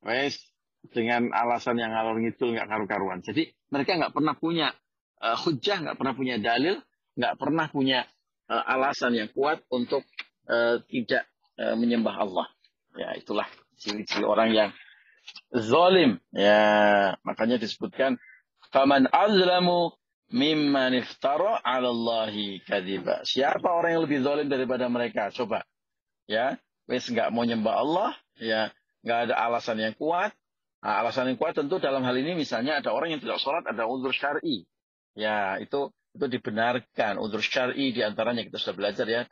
Wes, 0.00 0.40
dengan 0.88 1.28
alasan 1.36 1.76
yang 1.76 1.92
ngalor 1.92 2.16
ngidul 2.20 2.56
nggak 2.56 2.68
karu-karuan. 2.68 3.20
Jadi 3.20 3.52
mereka 3.68 4.00
nggak 4.00 4.16
pernah 4.16 4.34
punya 4.36 4.72
uh, 5.20 5.36
hujah, 5.36 5.76
nggak 5.84 5.96
pernah 6.00 6.14
punya 6.16 6.36
dalil, 6.40 6.80
nggak 7.20 7.34
pernah 7.36 7.66
punya 7.68 8.08
uh, 8.48 8.64
alasan 8.64 9.12
yang 9.12 9.28
kuat 9.30 9.60
untuk 9.68 10.02
uh, 10.48 10.80
tidak 10.88 11.28
uh, 11.60 11.76
menyembah 11.76 12.16
Allah. 12.16 12.48
Ya, 12.96 13.14
itulah 13.14 13.46
ciri-ciri 13.76 14.24
orang 14.24 14.50
yang 14.50 14.70
zalim. 15.52 16.18
Ya, 16.32 17.14
makanya 17.22 17.60
disebutkan 17.60 18.16
faman 18.72 19.06
azlamu 19.12 19.94
mimman 20.32 20.96
iftara 20.96 21.60
'ala 21.60 21.92
Allahi 21.92 22.64
kadziba. 22.64 23.22
Siapa 23.28 23.68
orang 23.68 23.98
yang 23.98 24.02
lebih 24.08 24.18
zalim 24.24 24.48
daripada 24.48 24.88
mereka? 24.88 25.28
Coba. 25.30 25.62
Ya, 26.30 26.58
wis 26.90 27.06
nggak 27.06 27.30
mau 27.30 27.46
nyembah 27.46 27.74
Allah, 27.78 28.10
ya 28.42 28.74
nggak 29.06 29.30
ada 29.30 29.34
alasan 29.38 29.78
yang 29.78 29.94
kuat. 29.94 30.34
Nah, 30.82 31.06
alasan 31.06 31.30
yang 31.30 31.38
kuat 31.38 31.54
tentu 31.54 31.78
dalam 31.78 32.02
hal 32.02 32.16
ini 32.18 32.34
misalnya 32.34 32.82
ada 32.82 32.90
orang 32.90 33.14
yang 33.14 33.22
tidak 33.22 33.38
sholat, 33.38 33.62
ada 33.68 33.86
udur 33.86 34.10
syari. 34.10 34.66
Ya, 35.14 35.62
itu 35.62 35.94
itu 36.10 36.26
dibenarkan. 36.26 37.22
Udur 37.22 37.38
syari 37.38 37.94
di 37.94 38.02
antaranya 38.02 38.42
kita 38.42 38.58
sudah 38.58 38.74
belajar 38.74 39.06
ya 39.06 39.22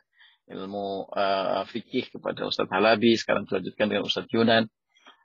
ilmu 0.49 1.09
uh, 1.13 1.61
fikih 1.69 2.09
kepada 2.09 2.47
Ustadz 2.49 2.73
Halabi, 2.73 3.13
sekarang 3.19 3.45
dilanjutkan 3.45 3.85
dengan 3.85 4.03
Ustadz 4.07 4.33
Yunan. 4.33 4.63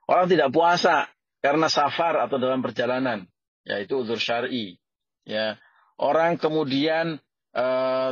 Orang 0.05 0.29
tidak 0.29 0.53
puasa 0.53 1.09
karena 1.41 1.73
safar 1.73 2.21
atau 2.21 2.37
dalam 2.37 2.61
perjalanan, 2.61 3.25
yaitu 3.65 4.05
udur 4.05 4.21
syari. 4.21 4.77
Ya, 5.25 5.57
orang 5.97 6.37
kemudian 6.37 7.21
uh, 7.57 8.11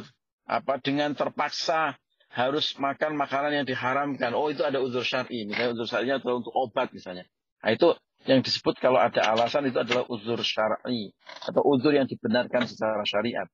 apa 0.48 0.74
dengan 0.80 1.12
terpaksa 1.12 2.00
harus 2.32 2.72
makan 2.80 3.14
makanan 3.20 3.62
yang 3.62 3.66
diharamkan. 3.68 4.32
Oh 4.32 4.48
itu 4.48 4.64
ada 4.64 4.80
uzur 4.80 5.04
syar'i. 5.04 5.44
Misalnya 5.44 5.76
uzur 5.76 5.86
syar'inya 5.86 6.16
adalah 6.18 6.40
untuk 6.40 6.54
obat 6.56 6.88
misalnya. 6.96 7.28
Nah 7.60 7.70
itu 7.76 7.92
yang 8.24 8.40
disebut 8.40 8.80
kalau 8.80 8.96
ada 9.02 9.20
alasan 9.28 9.68
itu 9.68 9.76
adalah 9.76 10.08
uzur 10.08 10.40
syar'i 10.40 11.12
atau 11.44 11.60
uzur 11.60 11.92
yang 11.92 12.08
dibenarkan 12.08 12.64
secara 12.64 13.04
syariat. 13.04 13.46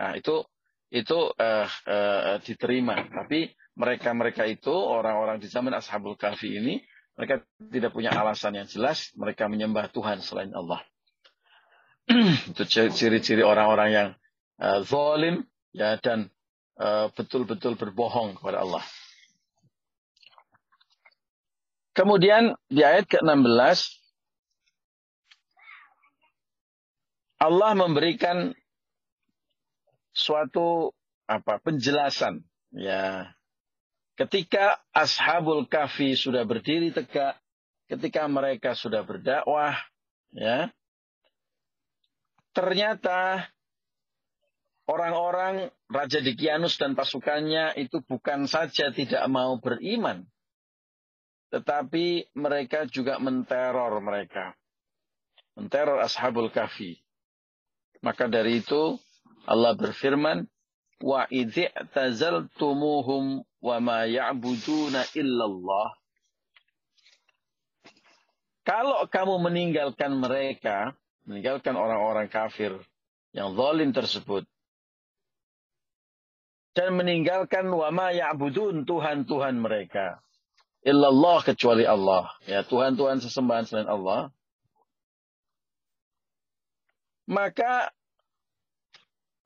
Nah 0.00 0.16
itu 0.16 0.40
itu 0.88 1.18
uh, 1.36 1.68
uh, 1.68 2.40
diterima. 2.40 2.96
Tapi 3.12 3.52
mereka-mereka 3.76 4.48
itu 4.48 4.72
orang-orang 4.72 5.36
di 5.36 5.46
zaman 5.52 5.76
Ashabul 5.76 6.16
Kahfi 6.16 6.56
ini 6.56 6.80
mereka 7.12 7.44
tidak 7.60 7.92
punya 7.92 8.14
alasan 8.16 8.56
yang 8.56 8.64
jelas. 8.64 9.12
Mereka 9.20 9.52
menyembah 9.52 9.92
Tuhan 9.92 10.24
selain 10.24 10.54
Allah. 10.56 10.80
itu 12.56 12.62
ciri-ciri 12.72 13.44
orang-orang 13.44 13.88
yang 13.92 14.08
uh, 14.64 14.80
zalim 14.80 15.44
ya 15.76 16.00
dan 16.00 16.32
betul-betul 17.14 17.74
uh, 17.74 17.78
berbohong 17.78 18.38
kepada 18.38 18.62
Allah. 18.62 18.84
Kemudian 21.98 22.54
di 22.70 22.86
ayat 22.86 23.10
ke-16 23.10 23.98
Allah 27.42 27.70
memberikan 27.74 28.54
suatu 30.14 30.94
apa 31.30 31.62
penjelasan 31.62 32.42
ya 32.74 33.30
ketika 34.18 34.82
ashabul 34.90 35.66
kafi 35.70 36.18
sudah 36.18 36.42
berdiri 36.42 36.90
tegak 36.90 37.38
ketika 37.86 38.26
mereka 38.26 38.74
sudah 38.74 39.06
berdakwah 39.06 39.78
ya 40.34 40.74
ternyata 42.50 43.46
orang-orang 44.88 45.68
Raja 45.92 46.18
Dikianus 46.24 46.80
dan 46.80 46.96
pasukannya 46.96 47.76
itu 47.76 48.00
bukan 48.02 48.48
saja 48.48 48.88
tidak 48.90 49.24
mau 49.28 49.60
beriman, 49.60 50.24
tetapi 51.52 52.32
mereka 52.32 52.88
juga 52.88 53.20
menteror 53.20 54.00
mereka. 54.00 54.56
Menteror 55.54 56.00
Ashabul 56.00 56.48
Kahfi. 56.48 56.96
Maka 58.00 58.30
dari 58.30 58.64
itu 58.64 58.96
Allah 59.44 59.74
berfirman, 59.76 60.48
Wa 60.98 61.30
wa 63.58 63.76
ma 63.78 63.98
ya'buduna 64.06 65.02
illallah. 65.14 65.88
Kalau 68.66 69.06
kamu 69.08 69.34
meninggalkan 69.48 70.12
mereka, 70.18 70.92
meninggalkan 71.24 71.74
orang-orang 71.78 72.28
kafir 72.28 72.76
yang 73.32 73.56
zalim 73.56 73.94
tersebut, 73.94 74.44
dan 76.78 76.94
meninggalkan 76.94 77.66
wa 77.74 77.90
ma 77.90 78.14
ya'budun 78.14 78.86
Tuhan-Tuhan 78.86 79.58
mereka. 79.58 80.22
Illallah 80.86 81.42
kecuali 81.42 81.82
Allah. 81.82 82.30
Ya, 82.46 82.62
Tuhan-Tuhan 82.62 83.18
sesembahan 83.18 83.66
selain 83.66 83.90
Allah. 83.90 84.30
Maka 87.26 87.90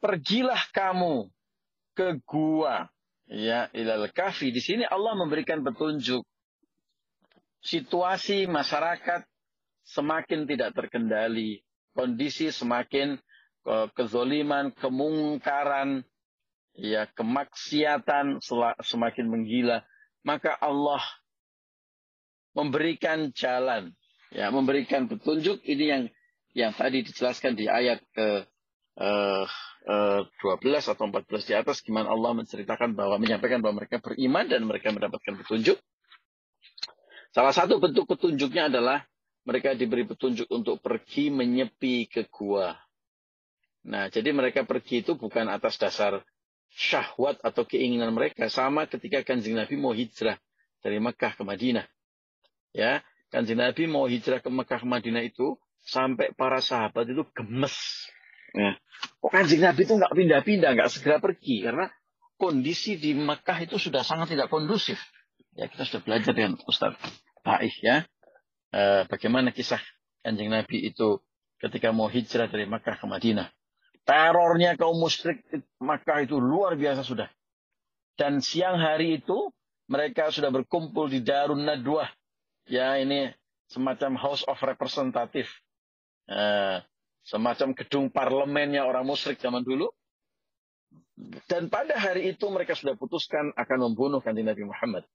pergilah 0.05 0.61
kamu 0.77 1.33
ke 1.97 2.21
gua 2.29 2.93
ya 3.27 3.73
ilal 3.73 4.13
kafi 4.13 4.53
di 4.53 4.61
sini 4.61 4.85
Allah 4.85 5.17
memberikan 5.17 5.65
petunjuk 5.65 6.23
situasi 7.65 8.45
masyarakat 8.47 9.25
semakin 9.83 10.47
tidak 10.47 10.79
terkendali 10.79 11.65
kondisi 11.97 12.55
semakin 12.55 13.19
kezoliman 13.99 14.71
kemungkaran 14.79 16.07
ya 16.77 17.09
kemaksiatan 17.13 18.41
semakin 18.81 19.27
menggila 19.29 19.85
maka 20.25 20.57
Allah 20.57 21.03
memberikan 22.57 23.33
jalan 23.37 23.93
ya 24.33 24.49
memberikan 24.49 25.09
petunjuk 25.09 25.61
ini 25.69 25.85
yang 25.89 26.03
yang 26.53 26.73
tadi 26.77 27.05
dijelaskan 27.05 27.57
di 27.57 27.69
ayat 27.69 28.01
ke 28.13 28.45
uh, 29.01 29.45
uh, 29.89 30.21
12 30.25 30.93
atau 30.93 31.05
14 31.09 31.49
di 31.49 31.55
atas 31.57 31.81
gimana 31.81 32.13
Allah 32.13 32.37
menceritakan 32.37 32.93
bahwa 32.93 33.17
menyampaikan 33.17 33.65
bahwa 33.65 33.85
mereka 33.85 34.05
beriman 34.05 34.45
dan 34.49 34.63
mereka 34.69 34.93
mendapatkan 34.93 35.35
petunjuk. 35.45 35.81
Salah 37.33 37.57
satu 37.57 37.81
bentuk 37.81 38.05
petunjuknya 38.05 38.69
adalah 38.69 39.09
mereka 39.49 39.73
diberi 39.73 40.05
petunjuk 40.05 40.47
untuk 40.53 40.85
pergi 40.85 41.33
menyepi 41.33 42.07
ke 42.07 42.29
gua. 42.29 42.77
Nah, 43.89 44.13
jadi 44.13 44.31
mereka 44.31 44.63
pergi 44.63 45.03
itu 45.03 45.19
bukan 45.19 45.49
atas 45.49 45.81
dasar 45.81 46.23
syahwat 46.77 47.41
atau 47.45 47.63
keinginan 47.69 48.13
mereka. 48.13 48.49
Sama 48.49 48.89
ketika 48.89 49.23
kanjeng 49.23 49.57
Nabi 49.57 49.77
mau 49.77 49.93
hijrah 49.93 50.41
dari 50.81 50.99
Mekah 50.99 51.37
ke 51.37 51.43
Madinah. 51.45 51.87
Ya, 52.73 53.05
kanjeng 53.29 53.61
Nabi 53.61 53.89
mau 53.89 54.09
hijrah 54.09 54.41
ke 54.41 54.49
Mekah 54.49 54.81
ke 54.81 54.87
Madinah 54.89 55.23
itu 55.25 55.61
sampai 55.83 56.33
para 56.33 56.63
sahabat 56.63 57.11
itu 57.11 57.27
gemes 57.35 57.77
Ya. 58.53 58.77
Kok 59.19 59.33
kanjeng 59.33 59.65
Nabi 59.65 59.89
itu 59.89 59.95
nggak 59.97 60.13
pindah-pindah, 60.13 60.71
nggak 60.77 60.91
segera 60.93 61.17
pergi 61.19 61.65
karena 61.65 61.89
kondisi 62.37 63.01
di 63.01 63.17
Mekah 63.17 63.65
itu 63.65 63.81
sudah 63.81 64.05
sangat 64.05 64.37
tidak 64.37 64.53
kondusif. 64.53 65.01
Ya 65.57 65.69
kita 65.69 65.85
sudah 65.89 66.03
belajar 66.05 66.33
dengan 66.33 66.57
Ustaz 66.65 66.97
Baik 67.43 67.75
ya, 67.83 68.07
e, 68.71 69.05
bagaimana 69.11 69.51
kisah 69.51 69.83
kanjeng 70.23 70.53
Nabi 70.53 70.95
itu 70.95 71.19
ketika 71.59 71.91
mau 71.91 72.07
hijrah 72.07 72.47
dari 72.47 72.69
Mekah 72.69 73.03
ke 73.03 73.07
Madinah. 73.09 73.51
Terornya 74.03 74.75
kaum 74.75 74.99
musyrik 74.99 75.47
Mekah 75.79 76.27
itu 76.27 76.37
luar 76.43 76.75
biasa 76.75 77.07
sudah. 77.07 77.31
Dan 78.19 78.43
siang 78.43 78.79
hari 78.79 79.23
itu 79.23 79.51
mereka 79.87 80.31
sudah 80.35 80.51
berkumpul 80.51 81.07
di 81.07 81.23
Darun 81.23 81.63
Nadwah. 81.63 82.11
Ya 82.67 82.99
ini 82.99 83.31
semacam 83.71 84.19
House 84.19 84.43
of 84.47 84.59
Representative. 84.59 85.51
Uh, 86.27 86.83
Semacam 87.23 87.71
gedung 87.79 88.11
parlemennya 88.11 88.83
orang 88.83 89.07
musyrik 89.07 89.39
zaman 89.39 89.63
dulu. 89.63 89.87
Dan 91.47 91.71
pada 91.71 91.95
hari 91.95 92.35
itu 92.35 92.51
mereka 92.51 92.75
sudah 92.75 92.99
putuskan 92.99 93.55
akan 93.55 93.79
membunuh 93.91 94.19
kanjeng 94.19 94.51
Nabi 94.51 94.67
Muhammad. 94.67 95.07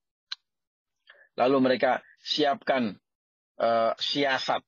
Lalu 1.35 1.57
mereka 1.59 1.99
siapkan 2.23 2.95
uh, 3.59 3.91
siasat. 3.99 4.63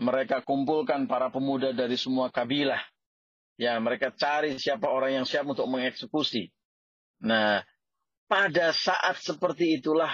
Mereka 0.00 0.44
kumpulkan 0.44 1.08
para 1.08 1.32
pemuda 1.32 1.72
dari 1.72 1.96
semua 1.96 2.28
kabilah. 2.28 2.80
Ya, 3.60 3.76
mereka 3.76 4.08
cari 4.16 4.56
siapa 4.56 4.88
orang 4.88 5.20
yang 5.20 5.26
siap 5.28 5.44
untuk 5.44 5.68
mengeksekusi. 5.68 6.48
Nah, 7.20 7.60
pada 8.24 8.72
saat 8.72 9.20
seperti 9.20 9.76
itulah, 9.76 10.08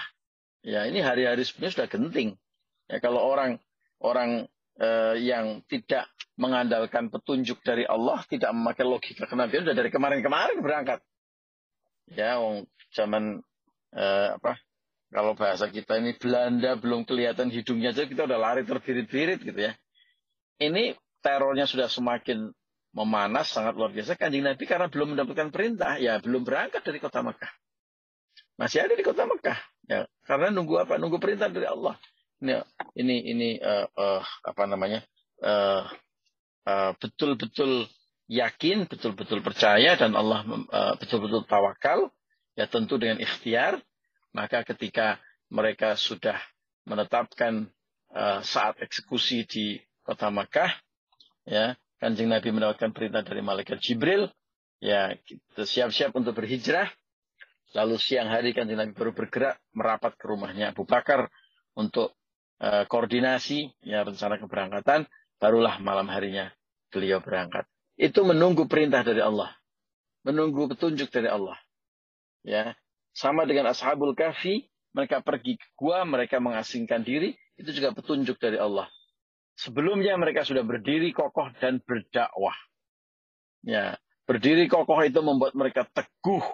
ya 0.67 0.83
ini 0.91 0.99
hari-hari 0.99 1.47
sebenarnya 1.47 1.75
sudah 1.79 1.89
genting. 1.89 2.35
Ya, 2.91 2.99
kalau 2.99 3.23
orang 3.23 3.63
orang 4.03 4.51
uh, 4.83 5.15
yang 5.15 5.63
tidak 5.71 6.11
mengandalkan 6.35 7.07
petunjuk 7.07 7.63
dari 7.63 7.87
Allah, 7.87 8.19
tidak 8.27 8.51
memakai 8.51 8.83
logika 8.83 9.31
kenabian 9.31 9.63
sudah 9.63 9.79
dari 9.79 9.95
kemarin-kemarin 9.95 10.59
berangkat. 10.59 10.99
Ya, 12.11 12.43
wong 12.43 12.67
zaman 12.91 13.47
uh, 13.95 14.29
apa? 14.43 14.59
Kalau 15.15 15.39
bahasa 15.39 15.71
kita 15.71 16.03
ini 16.03 16.19
Belanda 16.19 16.75
belum 16.75 17.07
kelihatan 17.07 17.55
hidungnya 17.55 17.95
aja 17.95 18.11
kita 18.11 18.27
udah 18.27 18.43
lari 18.43 18.67
terbirit-birit 18.67 19.39
gitu 19.39 19.71
ya. 19.71 19.79
Ini 20.59 20.99
terornya 21.23 21.71
sudah 21.71 21.87
semakin 21.87 22.51
memanas 22.97 23.53
sangat 23.53 23.77
luar 23.77 23.93
biasa 23.93 24.17
kanjeng 24.17 24.49
Nabi 24.49 24.65
karena 24.65 24.89
belum 24.89 25.13
mendapatkan 25.13 25.53
perintah. 25.53 26.01
Ya 26.01 26.17
belum 26.17 26.49
berangkat 26.49 26.81
dari 26.81 26.97
kota 26.97 27.21
Mekah. 27.21 27.53
Masih 28.57 28.81
ada 28.89 28.97
di 28.97 29.05
kota 29.05 29.29
Mekah. 29.29 29.59
Ya 29.85 30.09
karena 30.25 30.49
nunggu 30.49 30.81
apa? 30.81 30.97
Nunggu 30.97 31.21
perintah 31.21 31.53
dari 31.53 31.69
Allah. 31.69 32.01
Ini 32.41 32.65
ini 32.97 33.17
ini 33.29 33.49
uh, 33.61 33.85
uh, 33.93 34.25
apa 34.25 34.65
namanya? 34.65 35.05
Uh, 35.37 35.85
betul-betul 36.97 37.85
uh, 37.85 37.91
yakin, 38.27 38.89
betul-betul 38.89 39.45
percaya 39.45 39.95
dan 39.95 40.17
Allah 40.17 40.43
betul-betul 40.99 41.45
uh, 41.45 41.49
tawakal, 41.49 42.11
ya 42.59 42.67
tentu 42.67 42.99
dengan 42.99 43.23
ikhtiar, 43.23 43.79
maka 44.35 44.67
ketika 44.67 45.21
mereka 45.47 45.95
sudah 45.95 46.37
menetapkan 46.89 47.71
uh, 48.11 48.43
saat 48.43 48.83
eksekusi 48.83 49.47
di 49.47 49.67
kota 50.03 50.33
Makkah, 50.33 50.75
ya 51.47 51.79
kanjeng 52.01 52.29
Nabi 52.29 52.49
mendapatkan 52.53 52.93
perintah 52.93 53.23
dari 53.25 53.41
malaikat 53.41 53.81
Jibril, 53.81 54.29
ya 54.83 55.17
kita 55.17 55.65
siap-siap 55.65 56.13
untuk 56.17 56.37
berhijrah. 56.37 56.89
Lalu 57.75 58.01
siang 58.01 58.31
hari 58.31 58.57
kanjeng 58.57 58.81
Nabi 58.81 58.93
baru 58.97 59.13
bergerak 59.13 59.61
merapat 59.77 60.17
ke 60.17 60.25
rumahnya 60.25 60.73
Abu 60.73 60.89
Bakar 60.89 61.29
untuk 61.77 62.17
uh, 62.63 62.89
koordinasi 62.89 63.69
ya 63.85 64.01
rencana 64.07 64.41
keberangkatan 64.41 65.05
barulah 65.37 65.77
malam 65.83 66.09
harinya 66.09 66.49
beliau 66.89 67.21
berangkat. 67.21 67.69
Itu 67.97 68.25
menunggu 68.25 68.69
perintah 68.69 69.05
dari 69.05 69.21
Allah. 69.21 69.53
Menunggu 70.25 70.69
petunjuk 70.73 71.09
dari 71.13 71.29
Allah. 71.29 71.57
Ya, 72.47 72.77
sama 73.17 73.49
dengan 73.49 73.73
ashabul 73.73 74.13
kahfi, 74.13 74.69
mereka 74.93 75.25
pergi 75.25 75.57
ke 75.57 75.67
gua, 75.77 76.05
mereka 76.05 76.39
mengasingkan 76.39 77.03
diri, 77.03 77.37
itu 77.57 77.73
juga 77.73 77.93
petunjuk 77.97 78.37
dari 78.37 78.61
Allah. 78.61 78.89
Sebelumnya 79.57 80.21
mereka 80.21 80.45
sudah 80.45 80.61
berdiri 80.61 81.16
kokoh 81.16 81.49
dan 81.57 81.81
berdakwah. 81.81 82.57
Ya, 83.64 83.97
berdiri 84.29 84.69
kokoh 84.69 85.01
itu 85.01 85.19
membuat 85.25 85.57
mereka 85.57 85.88
teguh, 85.88 86.45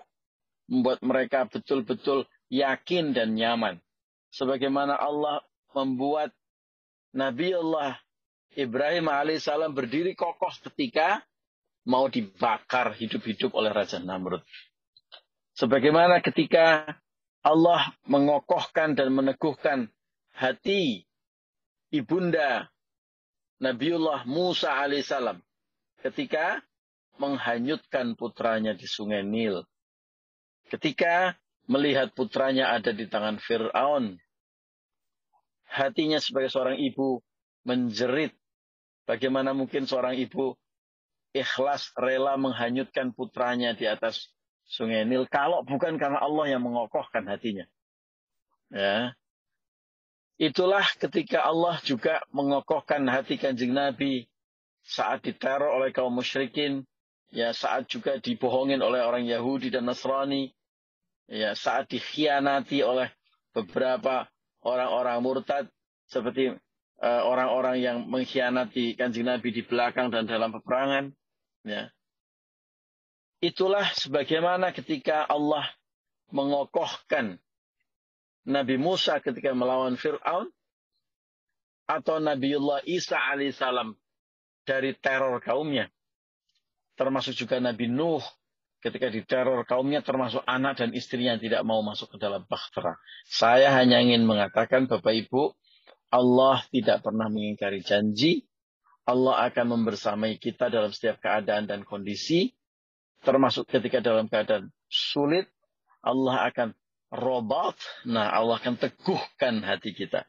membuat 0.71 1.03
mereka 1.03 1.51
betul-betul 1.51 2.31
yakin 2.47 3.11
dan 3.11 3.35
nyaman. 3.35 3.83
Sebagaimana 4.31 4.95
Allah 4.97 5.43
membuat 5.75 6.31
Nabi 7.13 7.53
Allah 7.53 7.99
Ibrahim 8.55 9.11
alaihissalam 9.11 9.75
berdiri 9.75 10.15
kokoh 10.15 10.53
ketika 10.71 11.21
mau 11.83 12.07
dibakar 12.07 12.95
hidup-hidup 12.95 13.53
oleh 13.59 13.75
Raja 13.75 13.99
Namrud. 13.99 14.41
Sebagaimana 15.59 16.23
ketika 16.23 16.97
Allah 17.43 17.93
mengokohkan 18.07 18.95
dan 18.95 19.11
meneguhkan 19.13 19.91
hati 20.33 21.05
ibunda 21.93 22.71
Nabiullah 23.63 24.27
Musa 24.27 24.75
alaihissalam 24.75 25.39
ketika 26.03 26.59
menghanyutkan 27.23 28.19
putranya 28.19 28.75
di 28.75 28.91
sungai 28.91 29.23
Nil. 29.23 29.63
Ketika 30.67 31.39
melihat 31.71 32.11
putranya 32.11 32.75
ada 32.75 32.91
di 32.91 33.07
tangan 33.07 33.39
Fir'aun. 33.39 34.19
Hatinya 35.73 36.19
sebagai 36.21 36.53
seorang 36.53 36.77
ibu 36.77 37.23
menjerit 37.65 38.35
Bagaimana 39.03 39.51
mungkin 39.51 39.85
seorang 39.85 40.15
ibu 40.15 40.55
ikhlas 41.35 41.91
rela 41.99 42.39
menghanyutkan 42.39 43.11
putranya 43.11 43.75
di 43.75 43.89
atas 43.91 44.31
sungai 44.63 45.03
Nil 45.03 45.27
kalau 45.27 45.67
bukan 45.67 45.99
karena 45.99 46.23
Allah 46.23 46.55
yang 46.55 46.63
mengokohkan 46.63 47.27
hatinya. 47.27 47.67
Ya. 48.71 49.13
Itulah 50.41 50.85
ketika 50.99 51.45
Allah 51.45 51.79
juga 51.85 52.23
mengokohkan 52.33 53.05
hati 53.09 53.37
kanjeng 53.37 53.73
Nabi 53.73 54.27
saat 54.83 55.23
diteror 55.23 55.79
oleh 55.79 55.95
kaum 55.95 56.11
musyrikin, 56.11 56.83
ya 57.31 57.55
saat 57.55 57.87
juga 57.87 58.19
dibohongin 58.19 58.83
oleh 58.83 59.05
orang 59.05 59.23
Yahudi 59.29 59.71
dan 59.71 59.87
Nasrani, 59.87 60.51
ya 61.31 61.55
saat 61.55 61.93
dikhianati 61.93 62.83
oleh 62.83 63.13
beberapa 63.55 64.27
orang-orang 64.65 65.19
murtad 65.23 65.65
seperti 66.11 66.59
Eh, 67.03 67.23
orang-orang 67.27 67.83
yang 67.83 67.99
mengkhianati 68.07 68.95
kanjeng 68.95 69.27
Nabi 69.27 69.51
di 69.51 69.67
belakang 69.67 70.15
dan 70.15 70.23
dalam 70.23 70.55
peperangan. 70.55 71.11
Ya. 71.67 71.91
Itulah 73.43 73.91
sebagaimana 73.99 74.71
ketika 74.71 75.27
Allah 75.27 75.67
mengokohkan 76.31 77.43
Nabi 78.43 78.75
Musa 78.79 79.23
ketika 79.23 79.55
melawan 79.55 79.95
Fir'aun 79.95 80.51
atau 81.87 82.17
Nabiullah 82.19 82.83
Isa 82.87 83.19
alaihissalam 83.19 83.95
dari 84.67 84.95
teror 84.99 85.39
kaumnya. 85.43 85.91
Termasuk 86.99 87.35
juga 87.39 87.59
Nabi 87.63 87.91
Nuh 87.91 88.23
ketika 88.83 89.07
diteror 89.07 89.63
kaumnya 89.63 90.03
termasuk 90.03 90.43
anak 90.43 90.83
dan 90.83 90.91
istrinya 90.91 91.39
yang 91.39 91.43
tidak 91.43 91.63
mau 91.63 91.81
masuk 91.87 92.15
ke 92.15 92.19
dalam 92.19 92.43
bahtera. 92.51 92.99
Saya 93.31 93.71
hanya 93.79 94.03
ingin 94.03 94.27
mengatakan 94.27 94.91
Bapak 94.91 95.15
Ibu, 95.15 95.55
Allah 96.11 96.61
tidak 96.75 97.07
pernah 97.07 97.31
mengingkari 97.31 97.81
janji. 97.81 98.45
Allah 99.07 99.51
akan 99.51 99.79
membersamai 99.79 100.39
kita 100.39 100.71
dalam 100.71 100.91
setiap 100.91 101.23
keadaan 101.23 101.67
dan 101.67 101.83
kondisi. 101.83 102.55
Termasuk 103.23 103.71
ketika 103.71 104.03
dalam 104.03 104.27
keadaan 104.27 104.71
sulit. 104.91 105.47
Allah 106.03 106.51
akan 106.51 106.75
robat. 107.13 107.77
Nah 108.09 108.33
Allah 108.33 108.57
akan 108.57 108.81
teguhkan 108.81 109.61
hati 109.61 109.93
kita. 109.93 110.25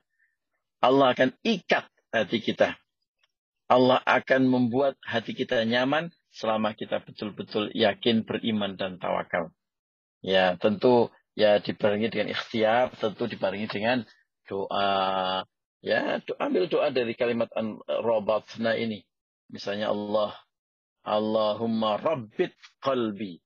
Allah 0.84 1.16
akan 1.16 1.32
ikat 1.48 1.88
hati 2.12 2.44
kita. 2.44 2.76
Allah 3.72 4.04
akan 4.04 4.52
membuat 4.52 5.00
hati 5.02 5.32
kita 5.32 5.64
nyaman 5.64 6.12
selama 6.36 6.76
kita 6.76 7.00
betul-betul 7.02 7.72
yakin 7.72 8.28
beriman 8.28 8.76
dan 8.76 9.00
tawakal. 9.00 9.50
Ya, 10.20 10.60
tentu 10.60 11.10
ya 11.34 11.64
dibarengi 11.64 12.12
dengan 12.12 12.36
ikhtiar, 12.36 12.94
tentu 13.00 13.26
dibarengi 13.26 13.72
dengan 13.72 14.04
doa. 14.46 15.42
Ya, 15.84 16.20
do, 16.24 16.36
ambil 16.40 16.68
doa 16.68 16.92
dari 16.92 17.16
kalimat 17.16 17.52
robatna 17.88 18.76
ini. 18.76 19.04
Misalnya 19.52 19.92
Allah, 19.92 20.36
Allahumma 21.04 22.00
rabbit 22.00 22.56
qalbi. 22.80 23.40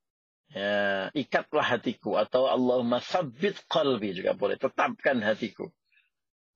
Ya, 0.47 1.11
ikatlah 1.11 1.75
hatiku 1.75 2.15
atau 2.15 2.47
Allahumma 2.47 3.03
sabbit 3.03 3.59
qalbi 3.67 4.15
juga 4.15 4.31
boleh. 4.31 4.55
Tetapkan 4.55 5.19
hatiku. 5.19 5.67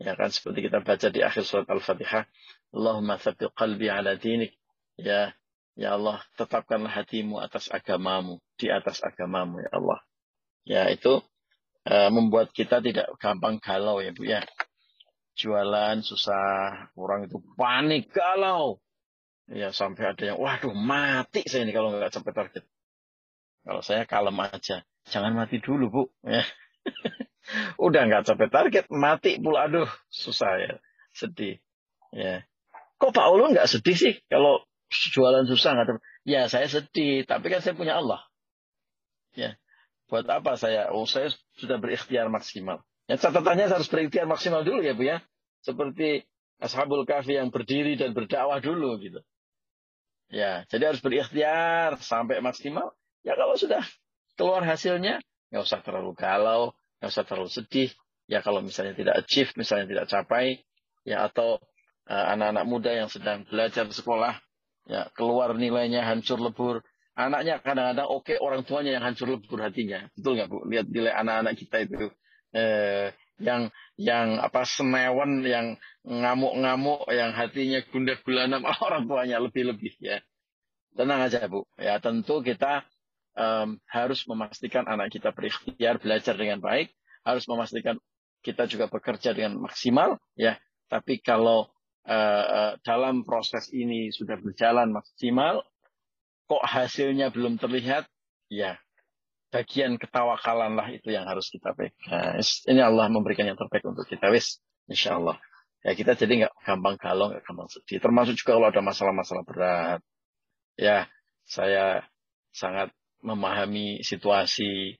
Ya 0.01 0.17
kan 0.17 0.34
seperti 0.34 0.65
kita 0.65 0.82
baca 0.82 1.08
di 1.12 1.21
akhir 1.21 1.43
surat 1.45 1.67
Al-Fatihah. 1.69 2.25
Allahumma 2.71 3.19
thabbit 3.19 3.51
qalbi 3.54 3.91
ala 3.91 4.15
dinik. 4.15 4.56
Ya, 4.95 5.36
ya 5.75 5.99
Allah, 5.99 6.23
tetapkanlah 6.39 6.89
hatimu 6.89 7.38
atas 7.43 7.67
agamamu, 7.67 8.39
di 8.56 8.71
atas 8.71 9.04
agamamu 9.04 9.60
ya 9.62 9.71
Allah. 9.75 9.99
Ya, 10.63 10.84
itu 10.89 11.21
uh, 11.86 12.10
membuat 12.13 12.54
kita 12.54 12.80
tidak 12.80 13.12
gampang 13.19 13.60
galau 13.60 13.99
ya 13.99 14.13
Bu 14.13 14.23
ya. 14.25 14.41
Jualan 15.36 16.06
susah, 16.06 16.91
orang 16.93 17.27
itu 17.27 17.39
panik 17.58 18.13
galau. 18.13 18.80
Ya 19.51 19.75
sampai 19.75 20.15
ada 20.15 20.23
yang, 20.34 20.38
waduh 20.39 20.71
mati 20.71 21.43
saya 21.43 21.67
ini 21.67 21.75
kalau 21.75 21.91
nggak 21.91 22.13
sampai 22.13 22.32
target. 22.32 22.63
Kalau 23.62 23.82
saya 23.86 24.04
kalem 24.10 24.38
aja, 24.41 24.82
jangan 25.10 25.38
mati 25.38 25.62
dulu 25.62 25.86
Bu. 25.89 26.04
Ya. 26.26 26.41
Udah 27.86 28.10
nggak 28.10 28.26
sampai 28.26 28.50
target, 28.50 28.86
mati 28.89 29.38
pula. 29.38 29.69
Aduh, 29.69 29.89
susah 30.10 30.58
ya. 30.58 30.74
Sedih. 31.13 31.62
Ya. 32.13 32.45
Kok 32.97 33.13
Pak 33.13 33.28
Ulun 33.34 33.54
nggak 33.54 33.69
sedih 33.69 33.97
sih 33.97 34.13
kalau 34.30 34.62
jualan 34.89 35.45
susah 35.50 35.74
nggak 35.74 36.02
Ya 36.26 36.45
saya 36.50 36.69
sedih, 36.69 37.26
tapi 37.26 37.50
kan 37.50 37.62
saya 37.65 37.74
punya 37.74 37.97
Allah. 37.97 38.21
Ya. 39.34 39.58
Buat 40.12 40.28
apa 40.28 40.60
saya? 40.60 40.91
Oh 40.91 41.08
saya 41.08 41.32
sudah 41.58 41.80
berikhtiar 41.80 42.28
maksimal. 42.28 42.84
Ya 43.08 43.15
catatannya 43.17 43.71
harus 43.71 43.88
berikhtiar 43.88 44.28
maksimal 44.28 44.62
dulu 44.62 44.84
ya 44.84 44.93
Bu 44.93 45.08
ya. 45.08 45.24
Seperti 45.62 46.26
Ashabul 46.62 47.10
Kahfi 47.10 47.41
yang 47.41 47.50
berdiri 47.50 47.97
dan 47.97 48.13
berdakwah 48.13 48.62
dulu 48.62 49.02
gitu. 49.02 49.26
Ya, 50.32 50.63
jadi 50.71 50.93
harus 50.93 51.02
berikhtiar 51.04 51.97
sampai 52.00 52.39
maksimal. 52.39 52.93
Ya 53.21 53.38
kalau 53.38 53.55
sudah 53.57 53.84
keluar 54.36 54.65
hasilnya, 54.65 55.21
nggak 55.53 55.63
usah 55.63 55.79
terlalu 55.86 56.17
galau, 56.17 56.73
nggak 56.99 57.10
usah 57.12 57.25
terlalu 57.25 57.51
sedih. 57.51 57.89
Ya 58.25 58.39
kalau 58.39 58.63
misalnya 58.63 58.95
tidak 58.95 59.15
achieve, 59.21 59.51
misalnya 59.60 59.86
tidak 59.89 60.05
capai, 60.07 60.63
ya 61.03 61.27
atau 61.27 61.60
eh, 62.07 62.25
anak-anak 62.38 62.65
uh, 62.65 62.69
muda 62.69 62.91
yang 62.95 63.10
sedang 63.12 63.43
belajar 63.45 63.86
di 63.86 63.95
sekolah, 63.97 64.39
ya 64.88 65.12
keluar 65.13 65.53
nilainya 65.53 66.01
hancur 66.05 66.39
lebur. 66.39 66.81
Anaknya 67.12 67.60
kadang-kadang 67.60 68.07
oke, 68.07 68.23
okay, 68.23 68.38
orang 68.39 68.63
tuanya 68.63 68.95
yang 68.95 69.03
hancur 69.03 69.27
lebur 69.27 69.60
hatinya. 69.60 70.07
Betul 70.15 70.39
nggak 70.39 70.47
bu? 70.47 70.57
Lihat 70.71 70.86
nilai 70.88 71.12
anak-anak 71.12 71.53
kita 71.60 71.77
itu. 71.84 72.07
Eh, 72.51 73.12
yang 73.41 73.73
yang 73.97 74.38
apa 74.38 74.63
senewan 74.63 75.41
yang 75.41 75.75
ngamuk-ngamuk 76.05 77.10
yang 77.10 77.34
hatinya 77.34 77.81
gundah 77.89 78.17
gulana 78.21 78.62
orang 78.86 79.10
tuanya 79.10 79.41
lebih-lebih 79.41 79.97
ya 79.97 80.21
tenang 80.93 81.25
aja 81.25 81.49
bu 81.49 81.65
ya 81.81 81.97
tentu 81.97 82.45
kita 82.45 82.86
um, 83.37 83.77
harus 83.87 84.23
memastikan 84.27 84.87
anak 84.87 85.13
kita 85.13 85.31
berikhtiar 85.31 85.99
belajar 85.99 86.35
dengan 86.35 86.59
baik, 86.59 86.91
harus 87.23 87.45
memastikan 87.47 87.97
kita 88.41 88.65
juga 88.65 88.89
bekerja 88.89 89.37
dengan 89.37 89.61
maksimal, 89.61 90.17
ya. 90.33 90.57
Tapi 90.89 91.21
kalau 91.21 91.69
uh, 92.09 92.75
dalam 92.81 93.23
proses 93.23 93.69
ini 93.71 94.09
sudah 94.11 94.35
berjalan 94.41 94.91
maksimal, 94.91 95.63
kok 96.49 96.63
hasilnya 96.65 97.31
belum 97.31 97.61
terlihat, 97.61 98.09
ya 98.51 98.75
bagian 99.51 99.99
ketawakalan 99.99 100.79
lah 100.79 100.87
itu 100.89 101.11
yang 101.11 101.27
harus 101.27 101.51
kita 101.51 101.75
pegang. 101.75 102.39
Ini 102.41 102.81
Allah 102.87 103.11
memberikan 103.11 103.43
yang 103.43 103.59
terbaik 103.59 103.83
untuk 103.83 104.07
kita, 104.07 104.31
wis, 104.31 104.63
insya 104.87 105.19
Allah. 105.19 105.37
Ya 105.83 105.91
kita 105.91 106.15
jadi 106.15 106.47
nggak 106.47 106.53
gampang 106.63 106.95
galau, 106.95 107.35
nggak 107.35 107.43
gampang 107.43 107.67
sedih. 107.67 107.99
Termasuk 107.99 108.39
juga 108.39 108.57
kalau 108.57 108.67
ada 108.71 108.81
masalah-masalah 108.81 109.43
berat. 109.43 109.99
Ya, 110.79 111.11
saya 111.43 112.07
sangat 112.55 112.95
memahami 113.21 114.01
situasi 114.01 114.97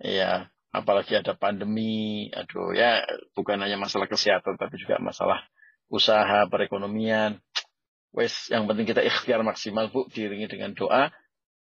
ya 0.00 0.48
apalagi 0.74 1.16
ada 1.16 1.32
pandemi 1.38 2.28
aduh 2.34 2.74
ya 2.74 3.04
bukan 3.32 3.60
hanya 3.62 3.78
masalah 3.78 4.10
kesehatan 4.10 4.58
tapi 4.58 4.76
juga 4.80 4.98
masalah 5.00 5.44
usaha 5.92 6.46
perekonomian. 6.48 7.40
Wes 8.14 8.46
yang 8.50 8.70
penting 8.70 8.86
kita 8.86 9.02
ikhtiar 9.02 9.42
maksimal 9.42 9.90
bu 9.90 10.06
diiringi 10.10 10.46
dengan 10.46 10.74
doa. 10.74 11.10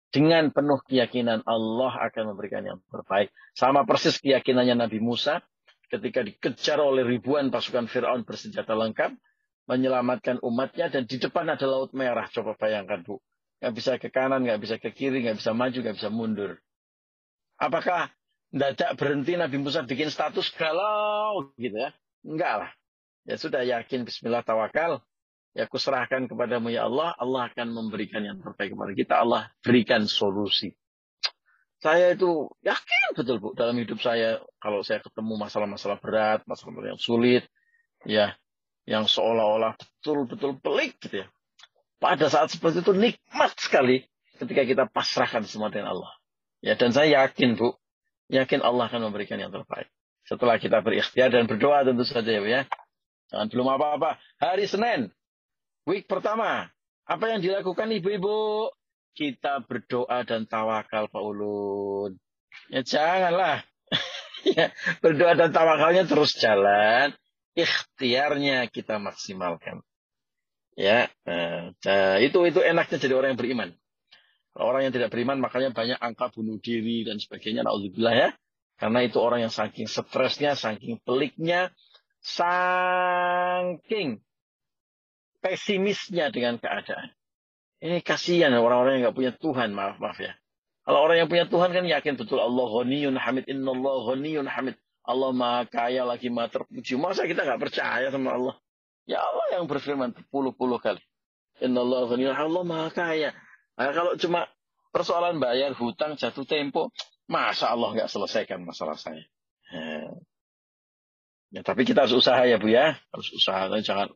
Dengan 0.09 0.49
penuh 0.49 0.81
keyakinan 0.89 1.45
Allah 1.45 1.93
akan 2.09 2.33
memberikan 2.33 2.65
yang 2.65 2.81
terbaik. 2.89 3.29
Sama 3.53 3.85
persis 3.85 4.17
keyakinannya 4.17 4.89
Nabi 4.89 4.97
Musa 4.97 5.45
ketika 5.93 6.25
dikejar 6.25 6.81
oleh 6.81 7.05
ribuan 7.05 7.53
pasukan 7.53 7.85
Firaun 7.85 8.25
bersenjata 8.25 8.73
lengkap 8.73 9.13
menyelamatkan 9.69 10.41
umatnya 10.41 10.89
dan 10.89 11.05
di 11.05 11.21
depan 11.21 11.45
ada 11.53 11.69
laut 11.69 11.93
merah. 11.93 12.25
Coba 12.33 12.57
bayangkan 12.57 13.05
bu 13.05 13.21
nggak 13.59 13.73
bisa 13.75 13.91
ke 13.99 14.07
kanan, 14.07 14.47
nggak 14.47 14.59
bisa 14.63 14.75
ke 14.79 14.89
kiri, 14.95 15.23
nggak 15.27 15.43
bisa 15.43 15.51
maju, 15.51 15.77
nggak 15.79 15.97
bisa 15.99 16.09
mundur. 16.11 16.51
Apakah 17.59 18.07
dadak 18.49 18.95
berhenti 18.95 19.35
Nabi 19.35 19.59
Musa 19.59 19.83
bikin 19.83 20.07
status 20.07 20.49
galau 20.55 21.51
gitu 21.59 21.75
ya? 21.75 21.91
Enggak 22.23 22.53
lah. 22.65 22.71
Ya 23.27 23.35
sudah 23.35 23.61
yakin 23.67 24.07
Bismillah 24.07 24.41
tawakal. 24.47 25.03
Ya 25.51 25.67
aku 25.67 25.75
serahkan 25.75 26.31
kepadamu 26.31 26.71
ya 26.71 26.87
Allah. 26.87 27.11
Allah 27.19 27.51
akan 27.51 27.67
memberikan 27.75 28.23
yang 28.23 28.39
terbaik 28.39 28.71
kepada 28.73 28.93
kita. 28.95 29.13
Allah 29.19 29.41
berikan 29.59 30.07
solusi. 30.07 30.71
Saya 31.79 32.11
itu 32.11 32.51
yakin 32.59 33.15
betul 33.15 33.39
Bu 33.39 33.55
dalam 33.55 33.75
hidup 33.79 33.99
saya. 34.03 34.39
Kalau 34.59 34.83
saya 34.83 34.99
ketemu 34.99 35.39
masalah-masalah 35.39 35.99
berat, 35.99 36.43
masalah 36.43 36.95
yang 36.95 36.99
sulit. 36.99 37.47
Ya, 38.07 38.35
yang 38.87 39.07
seolah-olah 39.07 39.75
betul-betul 39.75 40.59
pelik 40.63 40.99
gitu 41.03 41.23
ya. 41.23 41.27
Pada 41.99 42.31
saat 42.31 42.47
seperti 42.55 42.79
itu 42.79 42.95
nikmat 42.95 43.51
sekali 43.59 44.07
ketika 44.39 44.63
kita 44.63 44.83
pasrahkan 44.87 45.43
semua 45.43 45.67
dengan 45.67 45.99
Allah. 45.99 46.11
Ya, 46.63 46.79
dan 46.79 46.95
saya 46.95 47.27
yakin 47.27 47.59
Bu, 47.59 47.75
yakin 48.31 48.63
Allah 48.63 48.87
akan 48.87 49.11
memberikan 49.11 49.35
yang 49.39 49.51
terbaik. 49.51 49.91
Setelah 50.23 50.55
kita 50.59 50.79
berikhtiar 50.79 51.31
dan 51.31 51.47
berdoa 51.47 51.83
tentu 51.83 52.07
saja 52.07 52.39
ya. 52.39 52.63
Jangan 53.29 53.47
belum 53.51 53.67
apa-apa. 53.67 54.15
Hari 54.39 54.65
Senin, 54.65 55.11
week 55.83 56.07
pertama. 56.07 56.71
Apa 57.09 57.25
yang 57.35 57.41
dilakukan 57.41 57.89
ibu-ibu? 57.89 58.69
Kita 59.17 59.65
berdoa 59.65 60.23
dan 60.23 60.45
tawakal 60.47 61.11
Pak 61.11 61.23
Ulun. 61.23 62.15
Ya 62.69 62.85
janganlah. 62.85 63.65
ya, 64.55 64.71
berdoa 65.01 65.33
dan 65.35 65.49
tawakalnya 65.49 66.05
terus 66.05 66.37
jalan. 66.37 67.11
Ikhtiarnya 67.57 68.69
kita 68.69 69.01
maksimalkan. 69.01 69.81
Ya, 70.79 71.11
nah, 71.27 72.15
itu 72.23 72.39
itu 72.47 72.63
enaknya 72.63 73.03
jadi 73.03 73.11
orang 73.11 73.35
yang 73.35 73.41
beriman. 73.43 73.69
Orang 74.55 74.87
yang 74.87 74.95
tidak 74.95 75.11
beriman 75.11 75.43
makanya 75.43 75.75
banyak 75.75 75.99
angka 75.99 76.31
bunuh 76.31 76.55
diri 76.55 77.03
dan 77.03 77.19
sebagainya. 77.19 77.67
Nauzubillah 77.67 78.15
ya. 78.15 78.29
Karena 78.79 79.03
itu 79.03 79.19
orang 79.19 79.43
yang 79.43 79.51
saking 79.51 79.91
stresnya, 79.91 80.55
saking 80.55 81.03
peliknya, 81.03 81.75
saking 82.23 84.23
pesimisnya 85.43 86.31
dengan 86.31 86.63
keadaan. 86.63 87.11
Ini 87.83 87.99
kasihan 87.99 88.55
orang-orang 88.55 88.99
yang 88.99 89.11
nggak 89.11 89.17
punya 89.19 89.33
Tuhan, 89.35 89.75
maaf 89.75 89.99
maaf 89.99 90.19
ya. 90.19 90.31
Kalau 90.87 90.99
orang 91.03 91.19
yang 91.19 91.27
punya 91.27 91.45
Tuhan 91.47 91.75
kan 91.75 91.83
yakin 91.83 92.15
betul 92.15 92.39
Allah 92.39 92.67
ghaniyun 92.71 93.19
hamid, 93.19 93.51
inna 93.51 93.75
Allah 93.75 94.15
ghaniyun 94.15 94.47
hamid. 94.47 94.79
Allah 95.03 95.31
maha 95.35 95.67
kaya 95.67 96.07
lagi 96.07 96.31
maha 96.31 96.47
terpuji. 96.51 96.95
Masa 96.95 97.27
kita 97.27 97.43
nggak 97.43 97.59
percaya 97.59 98.07
sama 98.11 98.35
Allah? 98.35 98.55
Ya 99.09 99.25
Allah 99.25 99.57
yang 99.57 99.65
berfirman 99.65 100.13
berpuluh-puluh 100.13 100.77
kali. 100.77 101.01
Inna 101.65 101.81
Allah 101.81 102.05
Allah 102.37 102.63
maha 102.63 102.93
kaya. 102.93 103.33
Nah, 103.73 103.89
kalau 103.89 104.13
cuma 104.21 104.45
persoalan 104.93 105.41
bayar 105.41 105.73
hutang 105.73 106.13
jatuh 106.13 106.45
tempo, 106.45 106.93
Masa 107.29 107.69
Allah 107.69 107.93
nggak 107.93 108.09
selesaikan 108.09 108.65
masalah 108.65 108.97
saya? 108.97 109.21
Ya. 109.69 110.17
ya, 111.53 111.61
tapi 111.61 111.85
kita 111.85 112.09
harus 112.09 112.17
usaha 112.17 112.41
ya 112.41 112.57
Bu 112.57 112.73
ya. 112.73 112.97
Harus 113.13 113.29
usaha. 113.37 113.69
Jangan, 113.85 114.09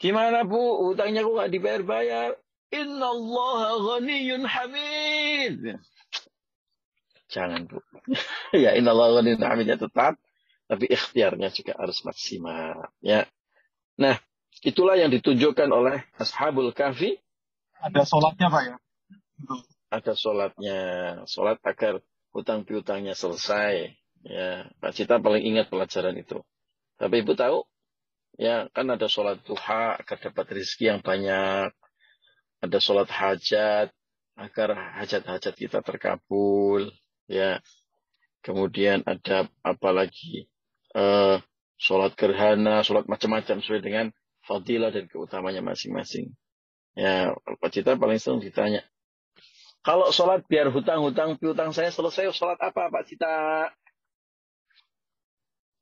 gimana 0.00 0.40
Bu, 0.48 0.88
utangnya 0.88 1.20
kok 1.20 1.36
nggak 1.36 1.52
dibayar-bayar? 1.52 2.30
Inna 2.72 3.12
Allah 3.12 3.60
ghaniyun 3.76 4.48
hamid. 4.48 5.76
Jangan 7.28 7.68
Bu. 7.68 7.76
ya 8.64 8.72
inna 8.72 8.96
Allah 8.96 9.20
ghaniyun 9.20 9.44
hamid 9.44 9.68
ya 9.68 9.76
tetap. 9.76 10.16
Tapi 10.64 10.88
ikhtiarnya 10.88 11.52
juga 11.52 11.76
harus 11.76 12.00
maksimal. 12.08 12.88
Ya. 13.04 13.28
Nah, 14.00 14.16
itulah 14.64 14.96
yang 14.96 15.12
ditunjukkan 15.12 15.68
oleh 15.68 16.04
Ashabul 16.16 16.72
Kahfi. 16.72 17.18
Ada 17.80 18.08
sholatnya 18.08 18.48
Pak 18.48 18.62
ya? 18.64 18.76
Ada 19.92 20.12
sholatnya. 20.16 20.80
Sholat 21.28 21.60
agar 21.64 22.00
hutang 22.32 22.64
piutangnya 22.64 23.12
selesai. 23.12 23.92
Ya, 24.26 24.68
Pak 24.82 24.92
Cita 24.96 25.20
paling 25.22 25.44
ingat 25.44 25.70
pelajaran 25.70 26.16
itu. 26.18 26.42
Tapi 26.96 27.22
Ibu 27.22 27.36
tahu, 27.36 27.62
ya 28.40 28.66
kan 28.72 28.88
ada 28.88 29.06
sholat 29.06 29.44
duha 29.44 30.00
agar 30.00 30.16
dapat 30.18 30.46
rezeki 30.60 30.84
yang 30.96 31.00
banyak. 31.04 31.70
Ada 32.64 32.78
sholat 32.80 33.08
hajat 33.12 33.92
agar 34.36 34.68
hajat-hajat 35.00 35.54
kita 35.54 35.78
terkabul. 35.84 36.90
Ya, 37.28 37.60
kemudian 38.42 39.04
ada 39.04 39.46
apa 39.60 39.90
lagi? 39.92 40.48
Uh, 40.96 41.38
sholat 41.76 42.16
gerhana, 42.16 42.80
sholat 42.80 43.04
macam-macam 43.04 43.60
sesuai 43.60 43.84
dengan 43.84 44.06
fadilah 44.46 44.94
dan 44.94 45.10
keutamanya 45.10 45.60
masing-masing. 45.60 46.32
Ya, 46.96 47.34
Pak 47.60 47.70
Cita 47.76 47.98
paling 48.00 48.16
sering 48.16 48.40
ditanya, 48.40 48.80
kalau 49.86 50.10
sholat 50.10 50.42
biar 50.50 50.66
hutang-hutang 50.74 51.38
piutang 51.38 51.70
saya 51.70 51.94
selesai, 51.94 52.34
sholat 52.34 52.58
apa 52.58 52.90
Pak 52.90 53.06
Cita? 53.06 53.34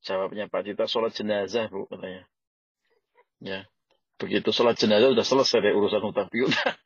Jawabnya 0.05 0.45
Pak 0.53 0.69
Cita, 0.69 0.85
sholat 0.85 1.17
jenazah 1.17 1.73
Bu 1.73 1.89
katanya. 1.89 2.29
Ya, 3.41 3.65
begitu 4.21 4.53
sholat 4.53 4.77
jenazah 4.77 5.09
sudah 5.09 5.25
selesai 5.25 5.59
dari 5.65 5.73
urusan 5.73 6.05
hutang 6.05 6.29
piutang. 6.29 6.77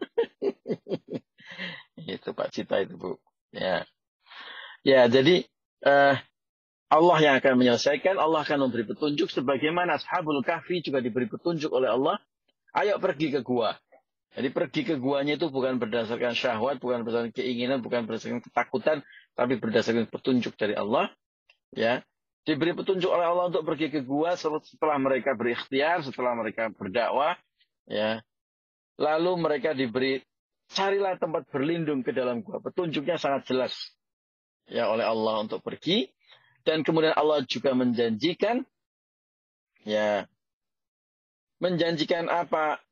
itu 2.06 2.30
Pak 2.30 2.54
Cita 2.54 2.86
itu 2.86 2.94
Bu. 2.94 3.18
Ya, 3.50 3.82
ya 4.86 5.10
jadi 5.10 5.42
uh, 5.82 6.22
Allah 6.88 7.18
yang 7.20 7.34
akan 7.36 7.60
menyelesaikan, 7.60 8.16
Allah 8.16 8.48
akan 8.48 8.68
memberi 8.68 8.88
petunjuk 8.88 9.28
sebagaimana 9.28 10.00
Ashabul 10.00 10.40
Kahfi 10.40 10.80
juga 10.80 11.04
diberi 11.04 11.28
petunjuk 11.28 11.68
oleh 11.68 11.92
Allah. 11.92 12.16
Ayo 12.72 12.96
pergi 12.96 13.28
ke 13.28 13.44
gua. 13.44 13.76
Jadi 14.32 14.48
pergi 14.52 14.80
ke 14.88 14.94
guanya 14.96 15.36
itu 15.36 15.52
bukan 15.52 15.76
berdasarkan 15.76 16.32
syahwat, 16.32 16.80
bukan 16.80 17.04
berdasarkan 17.04 17.32
keinginan, 17.32 17.84
bukan 17.84 18.08
berdasarkan 18.08 18.40
ketakutan, 18.40 19.04
tapi 19.36 19.60
berdasarkan 19.60 20.08
petunjuk 20.08 20.56
dari 20.56 20.76
Allah. 20.76 21.12
Ya, 21.76 22.00
diberi 22.48 22.72
petunjuk 22.72 23.08
oleh 23.08 23.24
Allah 23.28 23.52
untuk 23.52 23.68
pergi 23.68 23.92
ke 23.92 24.00
gua 24.00 24.36
setelah 24.40 24.96
mereka 24.96 25.36
berikhtiar, 25.36 26.00
setelah 26.00 26.32
mereka 26.32 26.72
berdakwah. 26.72 27.36
Ya, 27.84 28.24
lalu 28.96 29.36
mereka 29.36 29.76
diberi 29.76 30.24
carilah 30.72 31.20
tempat 31.20 31.48
berlindung 31.52 32.00
ke 32.00 32.16
dalam 32.16 32.40
gua. 32.40 32.64
Petunjuknya 32.64 33.20
sangat 33.20 33.44
jelas 33.44 33.76
ya 34.68 34.88
oleh 34.88 35.04
Allah 35.04 35.44
untuk 35.44 35.64
pergi 35.64 36.08
dan 36.68 36.84
kemudian 36.84 37.16
Allah 37.16 37.40
juga 37.48 37.72
menjanjikan 37.72 38.60
ya 39.88 40.28
menjanjikan 41.64 42.28
apa 42.28 42.84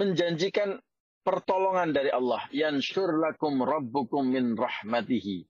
menjanjikan 0.00 0.80
pertolongan 1.28 1.92
dari 1.92 2.08
Allah. 2.08 2.40
Yansyur 2.54 3.20
lakum 3.20 3.60
rabbukum 3.60 4.32
min 4.32 4.56
rahmatihi. 4.56 5.44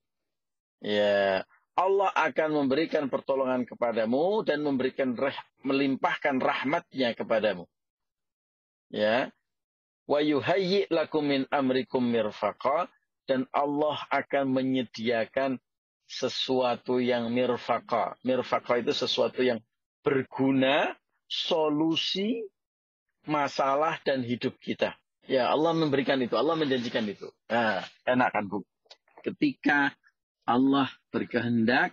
Ya, 0.83 1.47
Allah 1.79 2.11
akan 2.19 2.65
memberikan 2.65 3.07
pertolongan 3.07 3.63
kepadamu 3.63 4.43
dan 4.43 4.67
memberikan 4.67 5.15
melimpahkan 5.63 6.43
rahmatnya 6.43 7.15
kepadamu. 7.15 7.71
Ya. 8.91 9.31
Wa 10.09 10.25
yuhayyi 10.25 10.89
lakum 10.89 11.29
min 11.29 11.45
amrikum 11.53 12.01
mirfaqa 12.01 12.89
dan 13.29 13.45
Allah 13.53 14.01
akan 14.09 14.57
menyediakan 14.57 15.61
sesuatu 16.09 16.97
yang 16.99 17.29
mirfaqa. 17.29 18.17
Mirfaqa 18.25 18.81
itu 18.81 18.97
sesuatu 18.97 19.45
yang 19.45 19.61
berguna, 20.01 20.97
solusi 21.29 22.49
masalah 23.29 24.01
dan 24.01 24.25
hidup 24.25 24.57
kita. 24.57 24.97
Ya 25.29 25.53
Allah 25.53 25.77
memberikan 25.77 26.17
itu, 26.25 26.33
Allah 26.41 26.57
menjanjikan 26.57 27.05
itu. 27.05 27.29
Nah, 27.53 27.85
enak 28.09 28.33
kan 28.33 28.49
Bu? 28.49 28.65
Ketika 29.21 29.93
Allah 30.49 30.89
berkehendak, 31.13 31.93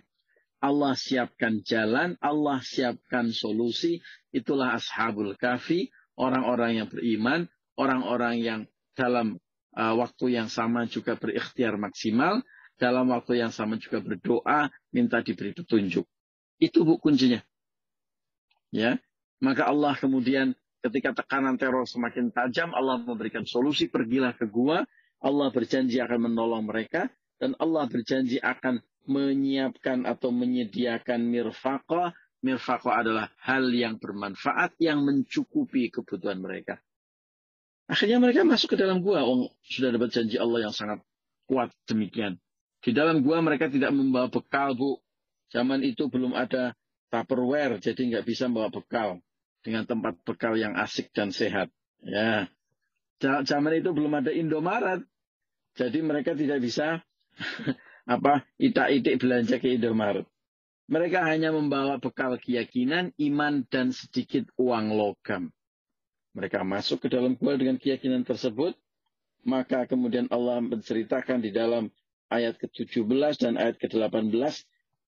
Allah 0.64 0.96
siapkan 0.96 1.60
jalan, 1.60 2.16
Allah 2.24 2.64
siapkan 2.64 3.28
solusi, 3.28 4.00
itulah 4.32 4.80
ashabul 4.80 5.36
kafi, 5.36 5.92
orang-orang 6.16 6.80
yang 6.80 6.88
beriman, 6.88 7.44
orang-orang 7.76 8.40
yang 8.40 8.60
dalam 8.96 9.36
uh, 9.76 9.94
waktu 10.00 10.40
yang 10.40 10.48
sama 10.50 10.88
juga 10.88 11.14
berikhtiar 11.14 11.76
maksimal, 11.76 12.42
dalam 12.80 13.12
waktu 13.12 13.44
yang 13.44 13.52
sama 13.52 13.76
juga 13.76 14.00
berdoa, 14.02 14.72
minta 14.90 15.20
diberi 15.20 15.52
petunjuk. 15.52 16.04
Itu 16.58 16.82
bu 16.82 16.96
kuncinya. 16.98 17.44
Ya, 18.74 18.98
maka 19.38 19.68
Allah 19.68 19.94
kemudian 19.96 20.56
Ketika 20.86 21.18
tekanan 21.18 21.58
teror 21.58 21.82
semakin 21.82 22.30
tajam, 22.30 22.70
Allah 22.70 23.02
memberikan 23.02 23.42
solusi, 23.42 23.90
pergilah 23.90 24.38
ke 24.38 24.46
gua. 24.46 24.86
Allah 25.18 25.50
berjanji 25.50 25.98
akan 25.98 26.30
menolong 26.30 26.62
mereka. 26.62 27.10
Dan 27.42 27.58
Allah 27.58 27.90
berjanji 27.90 28.38
akan 28.38 28.78
menyiapkan 29.10 30.06
atau 30.06 30.30
menyediakan 30.30 31.26
mirfaqa. 31.26 32.14
Mirfaqa 32.38 33.02
adalah 33.02 33.34
hal 33.42 33.66
yang 33.74 33.98
bermanfaat, 33.98 34.78
yang 34.78 35.02
mencukupi 35.02 35.90
kebutuhan 35.90 36.38
mereka. 36.38 36.78
Akhirnya 37.86 38.18
mereka 38.18 38.42
masuk 38.42 38.74
ke 38.74 38.76
dalam 38.78 38.98
gua. 38.98 39.22
Oh, 39.22 39.50
sudah 39.62 39.94
dapat 39.94 40.10
janji 40.10 40.36
Allah 40.36 40.70
yang 40.70 40.74
sangat 40.74 41.02
kuat 41.46 41.70
demikian. 41.86 42.38
Di 42.82 42.90
dalam 42.90 43.22
gua 43.22 43.38
mereka 43.42 43.70
tidak 43.70 43.94
membawa 43.94 44.26
bekal, 44.26 44.74
Bu. 44.74 44.98
Zaman 45.54 45.86
itu 45.86 46.10
belum 46.10 46.34
ada 46.34 46.74
Tupperware, 47.06 47.78
jadi 47.78 48.02
nggak 48.02 48.26
bisa 48.26 48.50
membawa 48.50 48.66
bekal 48.74 49.22
dengan 49.62 49.86
tempat 49.86 50.18
bekal 50.26 50.58
yang 50.58 50.74
asik 50.74 51.14
dan 51.14 51.30
sehat. 51.30 51.70
Ya, 52.02 52.50
zaman 53.22 53.78
itu 53.78 53.94
belum 53.94 54.10
ada 54.10 54.34
Indomaret, 54.34 55.06
jadi 55.78 56.02
mereka 56.02 56.34
tidak 56.34 56.58
bisa 56.58 57.06
apa 58.14 58.42
itak-itik 58.58 59.22
belanja 59.22 59.62
ke 59.62 59.78
Indomaret. 59.78 60.26
Mereka 60.86 61.18
hanya 61.26 61.50
membawa 61.50 61.98
bekal 61.98 62.38
keyakinan, 62.38 63.10
iman, 63.18 63.66
dan 63.66 63.90
sedikit 63.90 64.46
uang 64.54 64.94
logam. 64.94 65.50
Mereka 66.36 66.60
masuk 66.68 67.00
ke 67.00 67.08
dalam 67.08 67.32
gua 67.32 67.56
dengan 67.56 67.80
keyakinan 67.80 68.20
tersebut, 68.20 68.76
maka 69.40 69.88
kemudian 69.88 70.28
Allah 70.28 70.60
menceritakan 70.60 71.40
di 71.40 71.48
dalam 71.48 71.88
ayat 72.28 72.60
ke-17 72.60 73.40
dan 73.40 73.56
ayat 73.56 73.80
ke-18 73.80 74.36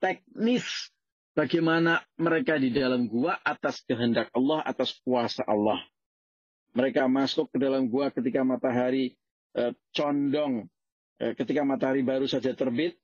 teknis 0.01 0.89
bagaimana 1.37 2.01
mereka 2.16 2.57
di 2.57 2.72
dalam 2.72 3.12
gua 3.12 3.37
atas 3.45 3.85
kehendak 3.85 4.33
Allah, 4.33 4.64
atas 4.64 4.97
kuasa 5.05 5.45
Allah. 5.45 5.76
Mereka 6.72 7.05
masuk 7.12 7.53
ke 7.53 7.61
dalam 7.61 7.93
gua 7.93 8.09
ketika 8.09 8.41
matahari 8.41 9.12
eh, 9.53 9.76
condong, 9.93 10.64
eh, 11.20 11.37
ketika 11.37 11.61
matahari 11.61 12.01
baru 12.01 12.24
saja 12.24 12.57
terbit, 12.57 12.97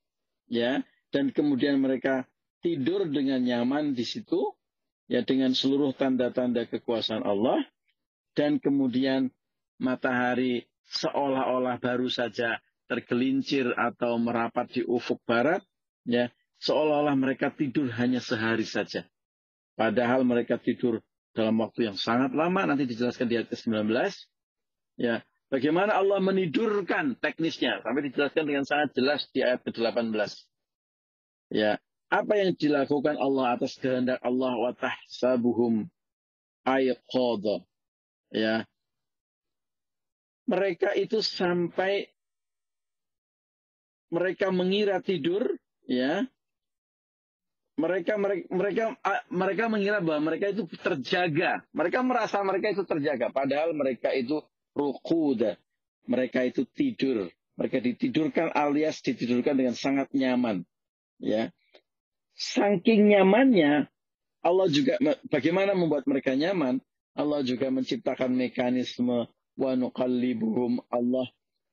ya, 0.48 0.80
dan 1.12 1.28
kemudian 1.28 1.76
mereka 1.76 2.24
tidur 2.64 3.04
dengan 3.04 3.44
nyaman 3.44 3.92
di 3.92 4.08
situ, 4.08 4.54
ya, 5.12 5.20
dengan 5.20 5.52
seluruh 5.52 5.92
tanda-tanda 5.92 6.64
kekuasaan 6.64 7.26
Allah, 7.26 7.60
dan 8.34 8.58
kemudian 8.58 9.30
matahari 9.78 10.66
seolah-olah 10.90 11.80
baru 11.80 12.06
saja 12.10 12.60
tergelincir 12.84 13.72
atau 13.74 14.20
merapat 14.20 14.68
di 14.70 14.82
ufuk 14.84 15.18
barat, 15.24 15.64
ya, 16.04 16.28
seolah-olah 16.60 17.16
mereka 17.16 17.48
tidur 17.48 17.88
hanya 17.96 18.20
sehari 18.20 18.68
saja. 18.68 19.08
Padahal 19.74 20.22
mereka 20.22 20.60
tidur 20.60 21.00
dalam 21.34 21.58
waktu 21.58 21.90
yang 21.90 21.98
sangat 21.98 22.30
lama, 22.36 22.62
nanti 22.68 22.86
dijelaskan 22.86 23.26
di 23.26 23.34
ayat 23.40 23.48
ke-19. 23.50 23.90
Ya, 25.00 25.26
bagaimana 25.50 25.98
Allah 25.98 26.22
menidurkan 26.22 27.18
teknisnya, 27.18 27.82
sampai 27.82 28.06
dijelaskan 28.12 28.44
dengan 28.46 28.64
sangat 28.68 28.94
jelas 28.94 29.26
di 29.34 29.42
ayat 29.42 29.64
ke-18. 29.66 30.14
Ya, 31.50 31.82
apa 32.12 32.32
yang 32.38 32.54
dilakukan 32.54 33.18
Allah 33.18 33.58
atas 33.58 33.74
kehendak 33.80 34.22
Allah 34.22 34.54
wa 34.54 34.70
tahsabuhum 34.76 35.90
ayqadha. 36.62 37.66
Ya. 38.34 38.66
Mereka 40.50 40.98
itu 40.98 41.22
sampai 41.22 42.10
mereka 44.10 44.50
mengira 44.50 45.00
tidur, 45.00 45.56
ya, 45.88 46.26
mereka 47.74 48.14
mereka 48.18 48.94
mereka 49.30 49.64
mengira 49.66 49.98
bahwa 49.98 50.34
mereka 50.34 50.50
itu 50.54 50.66
terjaga. 50.78 51.66
Mereka 51.74 51.98
merasa 52.06 52.38
mereka 52.42 52.70
itu 52.70 52.82
terjaga, 52.86 53.30
padahal 53.34 53.74
mereka 53.74 54.14
itu 54.14 54.42
rukuda. 54.74 55.58
Mereka 56.04 56.44
itu 56.44 56.68
tidur, 56.68 57.32
Mereka 57.56 57.80
ditidurkan 57.80 58.52
alias 58.52 59.00
ditidurkan 59.00 59.56
dengan 59.56 59.72
sangat 59.72 60.12
nyaman. 60.12 60.66
Ya. 61.22 61.54
Saking 62.34 63.14
nyamannya, 63.14 63.88
Allah 64.42 64.68
juga 64.68 64.98
bagaimana 65.30 65.72
membuat 65.72 66.04
mereka 66.04 66.34
nyaman? 66.34 66.82
Allah 67.14 67.40
juga 67.46 67.70
menciptakan 67.70 68.34
mekanisme 68.34 69.30
wa 69.54 69.72
nuqallibuhum 69.78 70.82
Allah 70.90 71.26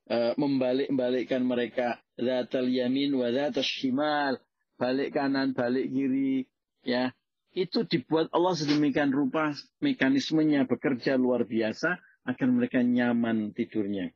uh, 0.09 0.33
membalik-balikkan 0.37 1.41
mereka 1.41 1.97
zatal 2.17 2.69
yamin 2.69 3.17
wa 3.17 3.27
zatal 3.33 3.65
shimal 3.65 4.37
balik 4.77 5.17
kanan 5.17 5.57
balik 5.57 5.89
kiri 5.89 6.45
ya 6.85 7.09
itu 7.51 7.83
dibuat 7.83 8.29
Allah 8.31 8.53
sedemikian 8.53 9.09
rupa 9.09 9.53
mekanismenya 9.81 10.69
bekerja 10.69 11.17
luar 11.17 11.43
biasa 11.43 11.97
agar 12.25 12.47
mereka 12.47 12.85
nyaman 12.85 13.51
tidurnya 13.51 14.13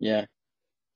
ya 0.00 0.24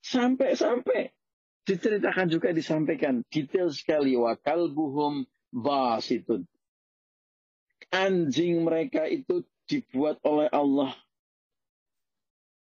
Sampai-sampai 0.02 1.14
diceritakan 1.62 2.26
juga 2.26 2.50
disampaikan 2.50 3.22
detail 3.30 3.70
sekali 3.70 4.18
wa 4.18 4.34
kalbuhum 4.34 5.22
basitun. 5.54 6.42
Anjing 7.92 8.64
mereka 8.64 9.04
itu 9.04 9.44
dibuat 9.68 10.16
oleh 10.24 10.48
Allah 10.48 10.96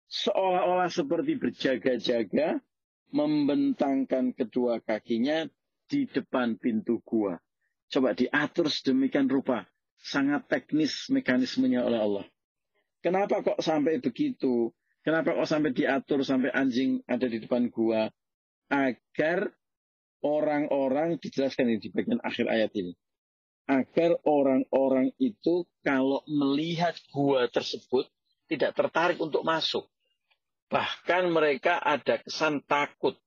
seolah-olah 0.08 0.88
seperti 0.88 1.36
berjaga-jaga 1.36 2.58
membentangkan 3.12 4.32
kedua 4.32 4.80
kakinya 4.80 5.44
di 5.88 6.08
depan 6.08 6.56
pintu 6.56 7.00
gua. 7.04 7.36
Coba 7.88 8.12
diatur 8.12 8.68
sedemikian 8.68 9.28
rupa. 9.28 9.64
Sangat 9.98 10.46
teknis 10.46 11.08
mekanismenya 11.08 11.84
oleh 11.84 12.00
Allah. 12.00 12.26
Kenapa 13.00 13.40
kok 13.40 13.60
sampai 13.60 13.98
begitu? 13.98 14.70
Kenapa 15.00 15.32
kok 15.32 15.48
sampai 15.48 15.72
diatur 15.72 16.20
sampai 16.20 16.52
anjing 16.52 17.00
ada 17.08 17.24
di 17.24 17.40
depan 17.40 17.72
gua? 17.72 18.12
Agar 18.68 19.48
orang-orang 20.20 21.16
dijelaskan 21.16 21.80
di 21.80 21.88
bagian 21.88 22.20
akhir 22.20 22.46
ayat 22.52 22.72
ini. 22.76 22.92
Agar 23.68 24.16
orang-orang 24.24 25.12
itu 25.20 25.68
kalau 25.84 26.24
melihat 26.24 26.96
gua 27.12 27.52
tersebut 27.52 28.08
tidak 28.48 28.72
tertarik 28.72 29.20
untuk 29.20 29.44
masuk. 29.44 29.84
Bahkan 30.72 31.28
mereka 31.28 31.76
ada 31.76 32.16
kesan 32.24 32.64
takut. 32.64 33.20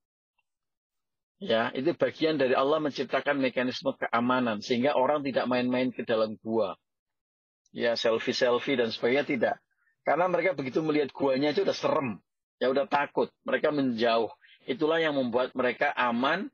Ya, 1.41 1.69
itu 1.73 1.93
bagian 1.93 2.37
dari 2.41 2.53
Allah 2.57 2.81
menciptakan 2.81 3.37
mekanisme 3.37 3.93
keamanan 3.97 4.61
sehingga 4.61 4.97
orang 4.97 5.21
tidak 5.21 5.45
main-main 5.45 5.93
ke 5.93 6.05
dalam 6.05 6.37
gua. 6.41 6.73
Ya, 7.69 7.93
selfie-selfie 7.93 8.81
dan 8.81 8.89
sebagainya 8.89 9.25
tidak. 9.25 9.55
Karena 10.01 10.25
mereka 10.25 10.57
begitu 10.57 10.81
melihat 10.81 11.13
guanya 11.13 11.53
itu 11.53 11.61
udah 11.61 11.77
serem. 11.77 12.17
Ya 12.57 12.69
udah 12.69 12.89
takut. 12.89 13.29
Mereka 13.45 13.73
menjauh. 13.73 14.29
Itulah 14.69 15.01
yang 15.01 15.17
membuat 15.17 15.53
mereka 15.57 15.89
aman, 15.97 16.49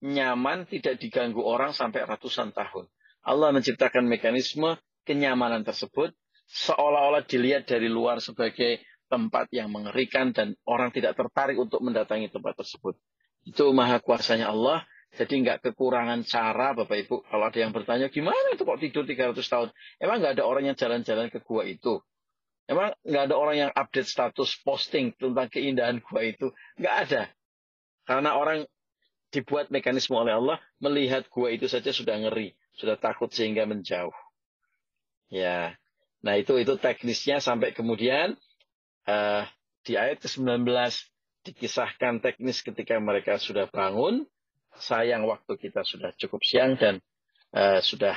nyaman, 0.00 0.64
tidak 0.68 1.00
diganggu 1.00 1.44
orang 1.44 1.76
sampai 1.76 2.04
ratusan 2.08 2.52
tahun. 2.56 2.88
Allah 3.26 3.52
menciptakan 3.52 4.08
mekanisme 4.08 4.80
kenyamanan 5.04 5.64
tersebut 5.66 6.12
seolah-olah 6.50 7.22
dilihat 7.24 7.68
dari 7.70 7.86
luar 7.86 8.18
sebagai 8.18 8.82
tempat 9.10 9.50
yang 9.50 9.70
mengerikan 9.70 10.30
dan 10.30 10.54
orang 10.66 10.94
tidak 10.94 11.18
tertarik 11.18 11.58
untuk 11.58 11.82
mendatangi 11.82 12.30
tempat 12.30 12.58
tersebut. 12.62 12.94
Itu 13.42 13.74
maha 13.74 13.98
kuasanya 13.98 14.50
Allah. 14.50 14.86
Jadi 15.10 15.42
nggak 15.42 15.66
kekurangan 15.66 16.22
cara 16.22 16.70
Bapak 16.70 16.94
Ibu. 17.06 17.26
Kalau 17.26 17.44
ada 17.50 17.58
yang 17.58 17.74
bertanya 17.74 18.06
gimana 18.06 18.54
itu 18.54 18.62
kok 18.62 18.78
tidur 18.78 19.02
300 19.02 19.42
tahun. 19.42 19.68
Emang 19.98 20.22
nggak 20.22 20.38
ada 20.38 20.44
orang 20.46 20.70
yang 20.70 20.76
jalan-jalan 20.78 21.26
ke 21.34 21.42
gua 21.42 21.66
itu. 21.66 21.98
Emang 22.70 22.94
nggak 23.02 23.24
ada 23.26 23.34
orang 23.34 23.56
yang 23.58 23.70
update 23.74 24.06
status 24.06 24.54
posting 24.62 25.10
tentang 25.18 25.50
keindahan 25.50 25.98
gua 25.98 26.22
itu? 26.22 26.54
Nggak 26.78 26.94
ada. 27.10 27.22
Karena 28.06 28.38
orang 28.38 28.62
dibuat 29.34 29.74
mekanisme 29.74 30.14
oleh 30.14 30.38
Allah 30.38 30.62
melihat 30.78 31.26
gua 31.26 31.50
itu 31.50 31.66
saja 31.66 31.90
sudah 31.90 32.14
ngeri, 32.22 32.54
sudah 32.80 32.96
takut 32.96 33.28
sehingga 33.28 33.68
menjauh. 33.68 34.16
Ya, 35.28 35.76
nah 36.24 36.34
itu 36.40 36.56
itu 36.56 36.80
teknisnya 36.80 37.38
sampai 37.38 37.76
kemudian 37.76 38.34
uh, 39.06 39.44
di 39.84 39.94
ayat 40.00 40.18
ke-19 40.24 40.64
dikisahkan 41.44 42.20
teknis 42.20 42.64
ketika 42.64 42.96
mereka 43.00 43.36
sudah 43.36 43.68
bangun. 43.68 44.24
Sayang 44.80 45.28
waktu 45.28 45.60
kita 45.60 45.84
sudah 45.84 46.14
cukup 46.16 46.40
siang 46.46 46.78
dan 46.80 47.04
uh, 47.52 47.82
sudah 47.82 48.16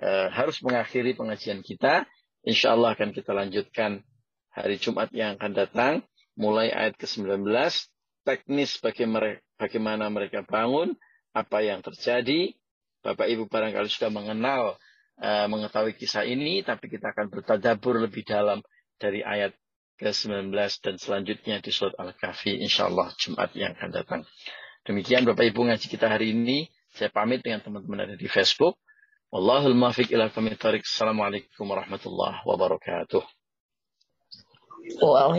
uh, 0.00 0.28
harus 0.30 0.62
mengakhiri 0.62 1.14
pengajian 1.18 1.60
kita. 1.60 2.06
Insya 2.46 2.78
Allah 2.78 2.94
akan 2.94 3.10
kita 3.10 3.34
lanjutkan 3.34 4.06
hari 4.54 4.78
Jumat 4.78 5.10
yang 5.10 5.36
akan 5.36 5.52
datang. 5.52 5.94
Mulai 6.38 6.70
ayat 6.70 6.94
ke-19. 6.94 7.42
Teknis 8.22 8.78
bagaimana 8.78 10.06
mereka 10.06 10.46
bangun. 10.46 10.94
Apa 11.34 11.66
yang 11.66 11.82
terjadi. 11.82 12.54
Bapak 13.12 13.26
Ibu 13.28 13.48
barangkali 13.48 13.88
sudah 13.88 14.10
mengenal. 14.12 14.76
Uh, 15.18 15.50
mengetahui 15.50 15.98
kisah 15.98 16.22
ini. 16.22 16.62
Tapi 16.62 16.86
kita 16.86 17.10
akan 17.10 17.32
bertadabur 17.32 17.98
lebih 17.98 18.22
dalam 18.22 18.62
dari 19.00 19.24
ayat 19.24 19.50
ke-19 19.98 20.54
dan 20.54 20.94
selanjutnya 20.94 21.56
di 21.58 21.70
surat 21.74 21.96
Al-Kahfi. 21.98 22.62
Insya 22.62 22.86
Allah 22.86 23.10
Jumat 23.18 23.50
yang 23.58 23.74
akan 23.74 23.90
datang. 23.90 24.20
Demikian 24.86 25.26
Bapak 25.26 25.42
Ibu 25.50 25.66
ngaji 25.66 25.86
kita 25.90 26.06
hari 26.06 26.32
ini. 26.32 26.70
Saya 26.94 27.10
pamit 27.10 27.42
dengan 27.42 27.60
teman-teman 27.60 28.06
ada 28.06 28.14
di 28.14 28.30
Facebook. 28.30 28.78
Wallahul 29.28 29.76
muwaffiq 29.76 30.08
ila 30.14 30.32
Assalamualaikum 30.32 31.68
warahmatullahi 31.68 32.40
wabarakatuh. 32.48 33.20
Waalaikumsalam. 34.96 35.36